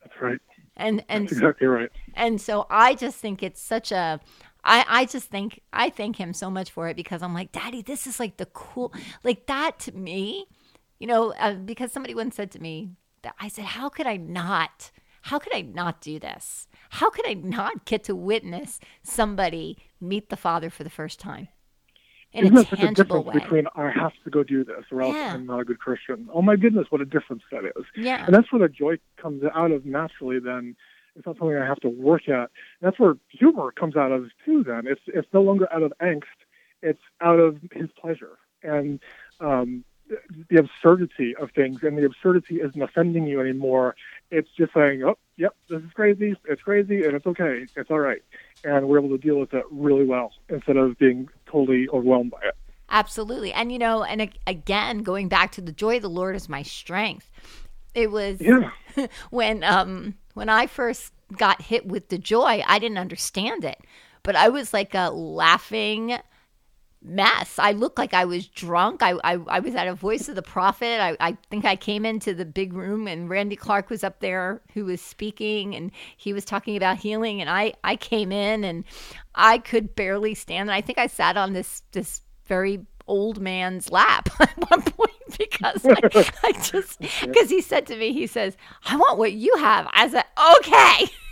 [0.03, 0.39] That's right.
[0.77, 1.91] And and That's exactly right.
[2.15, 4.21] And so I just think it's such a
[4.65, 7.83] I, I just think I thank him so much for it because I'm like, Daddy,
[7.83, 10.47] this is like the cool like that to me,
[10.99, 12.91] you know, uh, because somebody once said to me
[13.23, 14.91] that I said, How could I not?
[15.23, 16.69] How could I not do this?
[16.91, 21.49] How could I not get to witness somebody meet the Father for the first time?
[22.35, 23.33] In Isn't a tangible such a difference way.
[23.35, 25.35] between I have to go do this or else Yeah.
[25.35, 26.29] I'm not a good Christian?
[26.33, 27.85] Oh my goodness, what a difference that is.
[27.97, 28.25] Yeah.
[28.27, 30.77] And that's where the joy comes out of naturally then.
[31.17, 32.51] It's not something I have to work at.
[32.81, 34.83] That's where humor comes out of too then.
[34.87, 36.23] It's it's no longer out of angst,
[36.83, 38.37] it's out of his pleasure.
[38.63, 38.99] And
[39.41, 39.85] um
[40.51, 43.97] the absurdity of things and the absurdity isn't offending you anymore.
[44.31, 47.67] It's just saying, Oh, yep, this is crazy, it's crazy and it's okay.
[47.77, 48.23] It's all right.
[48.65, 52.41] And we're able to deal with it really well instead of being totally overwhelmed by
[52.45, 52.55] it.
[52.91, 53.53] Absolutely.
[53.53, 56.63] And you know, and again, going back to the joy of the Lord is my
[56.63, 57.31] strength.
[57.95, 58.71] It was Yeah.
[59.31, 63.79] when um when I first got hit with the joy, I didn't understand it.
[64.23, 66.19] But I was like a laughing
[67.05, 67.59] mess.
[67.59, 69.03] I looked like I was drunk.
[69.03, 71.01] I, I, I was at a voice of the prophet.
[71.01, 74.63] I, I think I came into the big room and Randy Clark was up there
[74.73, 78.85] who was speaking and he was talking about healing and I, I came in and
[79.35, 80.71] I could barely stand.
[80.71, 85.11] And I think I sat on this this very old man's lap at one point
[85.39, 89.55] because I, I just because he said to me, he says, I want what you
[89.59, 89.89] have.
[89.93, 90.25] I said,
[90.59, 91.13] okay.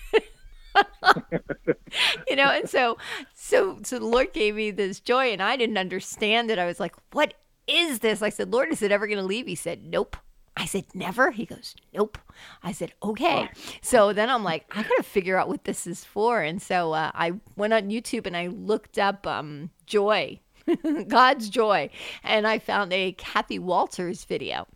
[2.29, 2.97] you know and so
[3.35, 6.59] so so the lord gave me this joy and i didn't understand it.
[6.59, 7.35] I was like what
[7.67, 8.23] is this?
[8.23, 9.47] I said lord is it ever going to leave?
[9.47, 10.17] He said nope.
[10.57, 11.31] I said never?
[11.31, 12.19] He goes nope.
[12.63, 13.49] I said okay.
[13.81, 16.43] So then i'm like i gotta figure out what this is for.
[16.43, 20.41] And so uh, i went on youtube and i looked up um, joy
[21.09, 21.91] god's joy
[22.23, 24.67] and i found a kathie walters video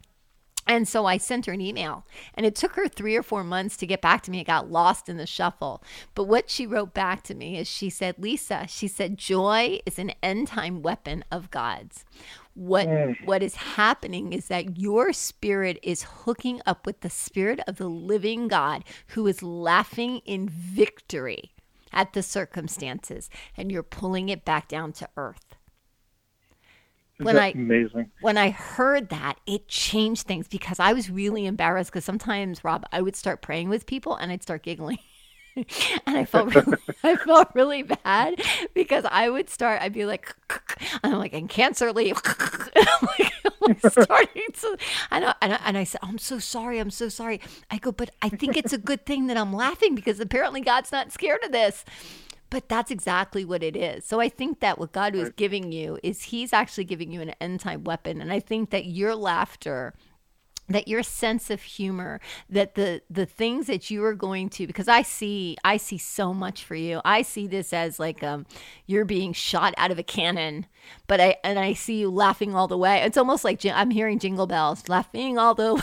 [0.67, 2.05] and so I sent her an email,
[2.35, 4.41] and it took her three or four months to get back to me.
[4.41, 5.83] It got lost in the shuffle.
[6.15, 9.99] But what she wrote back to me is she said, Lisa, she said, joy is
[9.99, 12.05] an end time weapon of God's.
[12.55, 13.27] What mm.
[13.27, 17.89] what is happening is that your spirit is hooking up with the spirit of the
[17.89, 21.53] living God who is laughing in victory
[21.93, 25.46] at the circumstances, and you're pulling it back down to earth.
[27.19, 28.11] When I amazing.
[28.21, 32.85] when I heard that, it changed things because I was really embarrassed because sometimes Rob,
[32.93, 34.99] I would start praying with people and I'd start giggling.
[36.07, 38.41] and I felt really, I felt really bad
[38.75, 39.81] because I would start.
[39.81, 40.35] I'd be like,
[41.03, 42.21] and I'm like, and cancer leave.
[42.77, 44.77] and I'm like, I'm like starting to,
[45.11, 46.79] and I, and I, and I said, I'm so sorry.
[46.79, 47.41] I'm so sorry.
[47.71, 50.93] I go, but I think it's a good thing that I'm laughing because apparently God's
[50.93, 51.85] not scared of this.
[52.49, 54.05] But that's exactly what it is.
[54.05, 57.31] So I think that what God was giving you is He's actually giving you an
[57.41, 58.21] end time weapon.
[58.21, 59.95] And I think that your laughter
[60.69, 64.89] that your sense of humor that the the things that you are going to because
[64.89, 67.01] i see i see so much for you.
[67.05, 68.47] I see this as like um
[68.87, 70.67] you're being shot out of a cannon
[71.07, 73.03] but i and i see you laughing all the way.
[73.03, 75.83] It's almost like i'm hearing jingle bells laughing all the way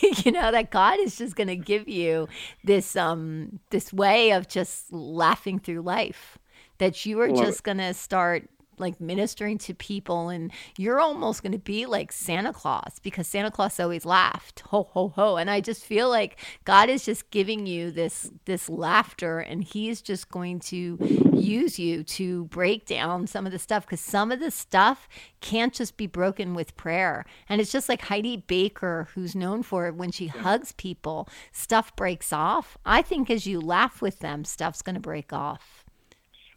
[0.24, 2.28] you know that god is just going to give you
[2.64, 6.38] this um this way of just laughing through life
[6.78, 8.48] that you are Love just going to start
[8.82, 13.50] like ministering to people and you're almost going to be like Santa Claus because Santa
[13.50, 14.60] Claus always laughed.
[14.68, 15.36] Ho ho ho.
[15.36, 20.02] And I just feel like God is just giving you this this laughter and he's
[20.02, 20.98] just going to
[21.32, 25.08] use you to break down some of the stuff cuz some of the stuff
[25.40, 27.24] can't just be broken with prayer.
[27.48, 31.94] And it's just like Heidi Baker who's known for it when she hugs people stuff
[31.96, 32.76] breaks off.
[32.84, 35.84] I think as you laugh with them stuff's going to break off.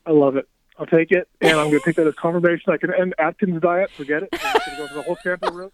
[0.06, 0.48] I love it.
[0.78, 2.74] I'll take it, and I'm going to take that as confirmation.
[2.74, 3.90] I can end Atkins diet.
[3.92, 4.30] Forget it.
[4.34, 5.74] I'm going to go for the whole Santa route.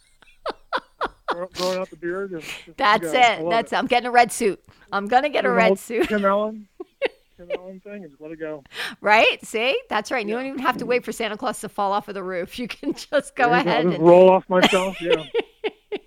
[1.53, 2.31] Throwing out the beard.
[2.31, 3.13] And just That's go.
[3.13, 3.49] It.
[3.49, 4.61] That's I'm getting a red suit.
[4.91, 6.09] I'm gonna get a red suit.
[6.09, 6.67] Tim Allen,
[7.37, 8.63] Tim Allen thing, and just let it go.
[8.99, 9.43] Right?
[9.45, 9.79] See?
[9.89, 10.27] That's right.
[10.27, 12.59] You don't even have to wait for Santa Claus to fall off of the roof.
[12.59, 14.99] You can just go ahead just and roll off myself.
[15.01, 15.23] Yeah.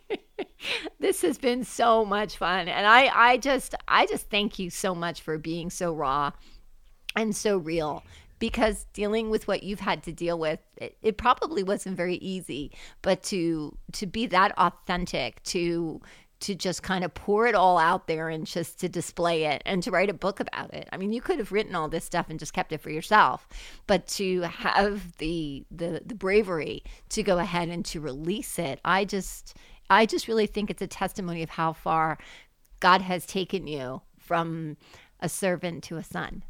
[1.01, 2.69] this has been so much fun.
[2.69, 6.33] And I I just I just thank you so much for being so raw
[7.17, 8.03] and so real
[8.39, 12.71] because dealing with what you've had to deal with it, it probably wasn't very easy
[13.03, 16.01] but to to be that authentic to
[16.45, 19.83] to just kind of pour it all out there and just to display it and
[19.83, 20.87] to write a book about it.
[20.93, 23.49] I mean, you could have written all this stuff and just kept it for yourself,
[23.87, 29.07] but to have the the the bravery to go ahead and to release it, I
[29.07, 29.57] just
[29.89, 32.19] I just really think it's a testimony of how far
[32.81, 34.77] God has taken you from
[35.21, 36.43] a servant to a son.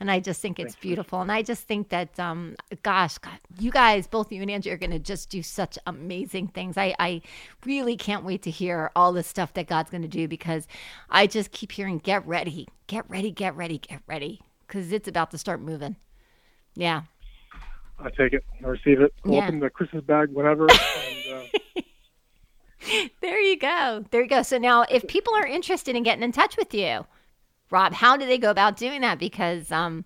[0.00, 1.20] And I just think it's beautiful.
[1.20, 4.76] And I just think that, um, gosh, God, you guys, both you and Angie, are
[4.76, 6.76] going to just do such amazing things.
[6.76, 7.22] I, I
[7.66, 10.68] really can't wait to hear all the stuff that God's going to do because
[11.10, 15.32] I just keep hearing, get ready, get ready, get ready, get ready, because it's about
[15.32, 15.96] to start moving.
[16.74, 17.02] Yeah.
[17.98, 18.44] I take it.
[18.64, 19.12] I receive it.
[19.24, 19.46] Yeah.
[19.46, 20.66] Open the Christmas bag whenever.
[21.28, 21.82] And, uh,
[23.20, 24.04] There you go.
[24.10, 24.42] There you go.
[24.42, 27.04] So now, if people are interested in getting in touch with you,
[27.70, 29.18] Rob, how do they go about doing that?
[29.18, 30.04] Because um,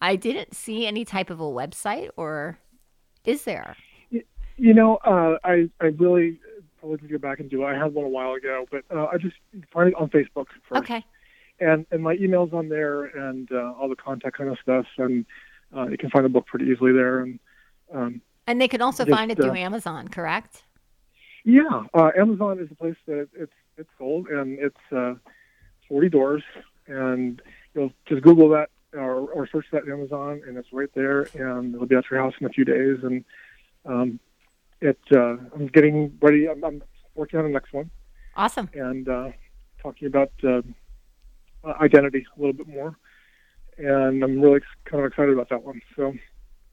[0.00, 2.58] I didn't see any type of a website, or
[3.24, 3.76] is there?
[4.10, 6.38] You know, uh, I I really
[6.78, 7.66] probably to go back and do it.
[7.66, 9.36] I had one a while ago, but uh, I just
[9.72, 10.82] find it on Facebook first.
[10.82, 11.04] Okay.
[11.60, 15.24] And and my email's on there and uh, all the contact kind of stuff, and
[15.74, 17.20] uh, you can find the book pretty easily there.
[17.20, 17.38] And
[17.92, 20.62] um, And they can also Just, find it uh, through Amazon, correct?
[21.44, 25.18] yeah, uh, Amazon is the place that it's it's sold, and it's
[25.86, 26.42] uh, forty doors,
[26.86, 27.42] and
[27.74, 31.86] you'll just Google that or, or search that Amazon, and it's right there, and it'll
[31.86, 32.98] be at your house in a few days.
[33.02, 33.24] And
[33.84, 34.20] um,
[34.80, 36.48] it uh, I'm getting ready.
[36.48, 36.82] I'm, I'm
[37.14, 37.90] working on the next one.
[38.36, 38.68] Awesome.
[38.74, 39.30] and uh,
[39.82, 40.60] talking about uh,
[41.80, 42.96] identity a little bit more.
[43.78, 45.80] And I'm really kind of excited about that one.
[45.96, 46.14] So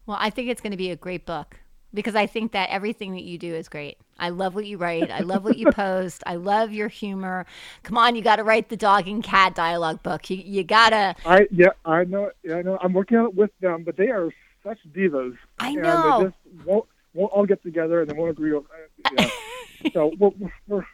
[0.06, 1.60] Well, I think it's going to be a great book
[1.94, 3.98] because I think that everything that you do is great.
[4.18, 5.12] I love what you write.
[5.12, 6.24] I love what you post.
[6.26, 7.46] I love your humor.
[7.84, 10.30] Come on, you got to write the dog and cat dialogue book.
[10.30, 11.16] You, you got to.
[11.26, 14.10] I yeah I know yeah I know I'm working on it with them, but they
[14.10, 14.30] are
[14.64, 15.38] such divas.
[15.60, 16.20] I and know.
[16.20, 18.54] they just won't won't all get together and they won't agree.
[18.54, 19.30] On, uh, yeah.
[19.94, 20.86] so we're, we're, we're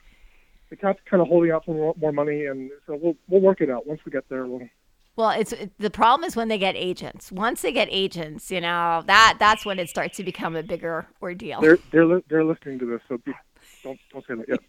[0.69, 3.61] the cat's kind of holding out for more, more money, and so we'll we'll work
[3.61, 4.45] it out once we get there.
[4.45, 4.67] We'll,
[5.19, 7.29] Well, it's it, the problem is when they get agents.
[7.29, 11.07] Once they get agents, you know that that's when it starts to become a bigger
[11.21, 11.59] ordeal.
[11.59, 13.33] they're they're li- they're listening to this, so be,
[13.83, 14.61] don't don't say that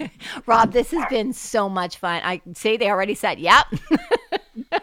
[0.00, 0.10] yet.
[0.46, 2.22] Rob, this has been so much fun.
[2.24, 3.66] I say they already said, "Yep."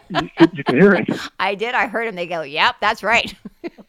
[0.08, 1.08] you, you can hear it.
[1.40, 1.74] I did.
[1.74, 2.14] I heard them.
[2.14, 3.34] They go, "Yep, that's right."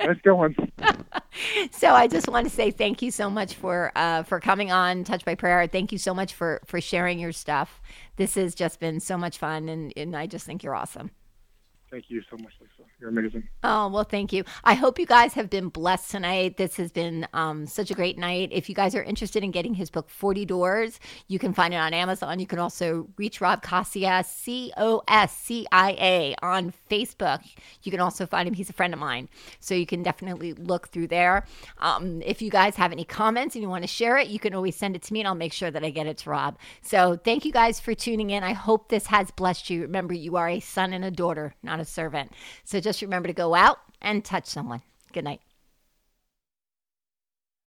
[0.00, 0.54] Nice going.
[1.70, 5.04] so I just want to say thank you so much for uh, for coming on
[5.04, 5.66] Touch by Prayer.
[5.66, 7.80] Thank you so much for for sharing your stuff.
[8.16, 11.10] This has just been so much fun, and and I just think you're awesome.
[11.90, 12.75] Thank you so much, Lisa.
[12.98, 13.46] You're amazing.
[13.62, 14.44] Oh, well, thank you.
[14.64, 16.56] I hope you guys have been blessed tonight.
[16.56, 18.48] This has been um, such a great night.
[18.52, 21.76] If you guys are interested in getting his book, 40 Doors, you can find it
[21.76, 22.38] on Amazon.
[22.38, 27.42] You can also reach Rob Coscia, C O S C I A, on Facebook.
[27.82, 28.54] You can also find him.
[28.54, 29.28] He's a friend of mine.
[29.60, 31.44] So you can definitely look through there.
[31.76, 34.54] Um, if you guys have any comments and you want to share it, you can
[34.54, 36.56] always send it to me and I'll make sure that I get it to Rob.
[36.80, 38.42] So thank you guys for tuning in.
[38.42, 39.82] I hope this has blessed you.
[39.82, 42.32] Remember, you are a son and a daughter, not a servant.
[42.64, 44.80] So just remember to go out and touch someone.
[45.12, 45.40] Good night.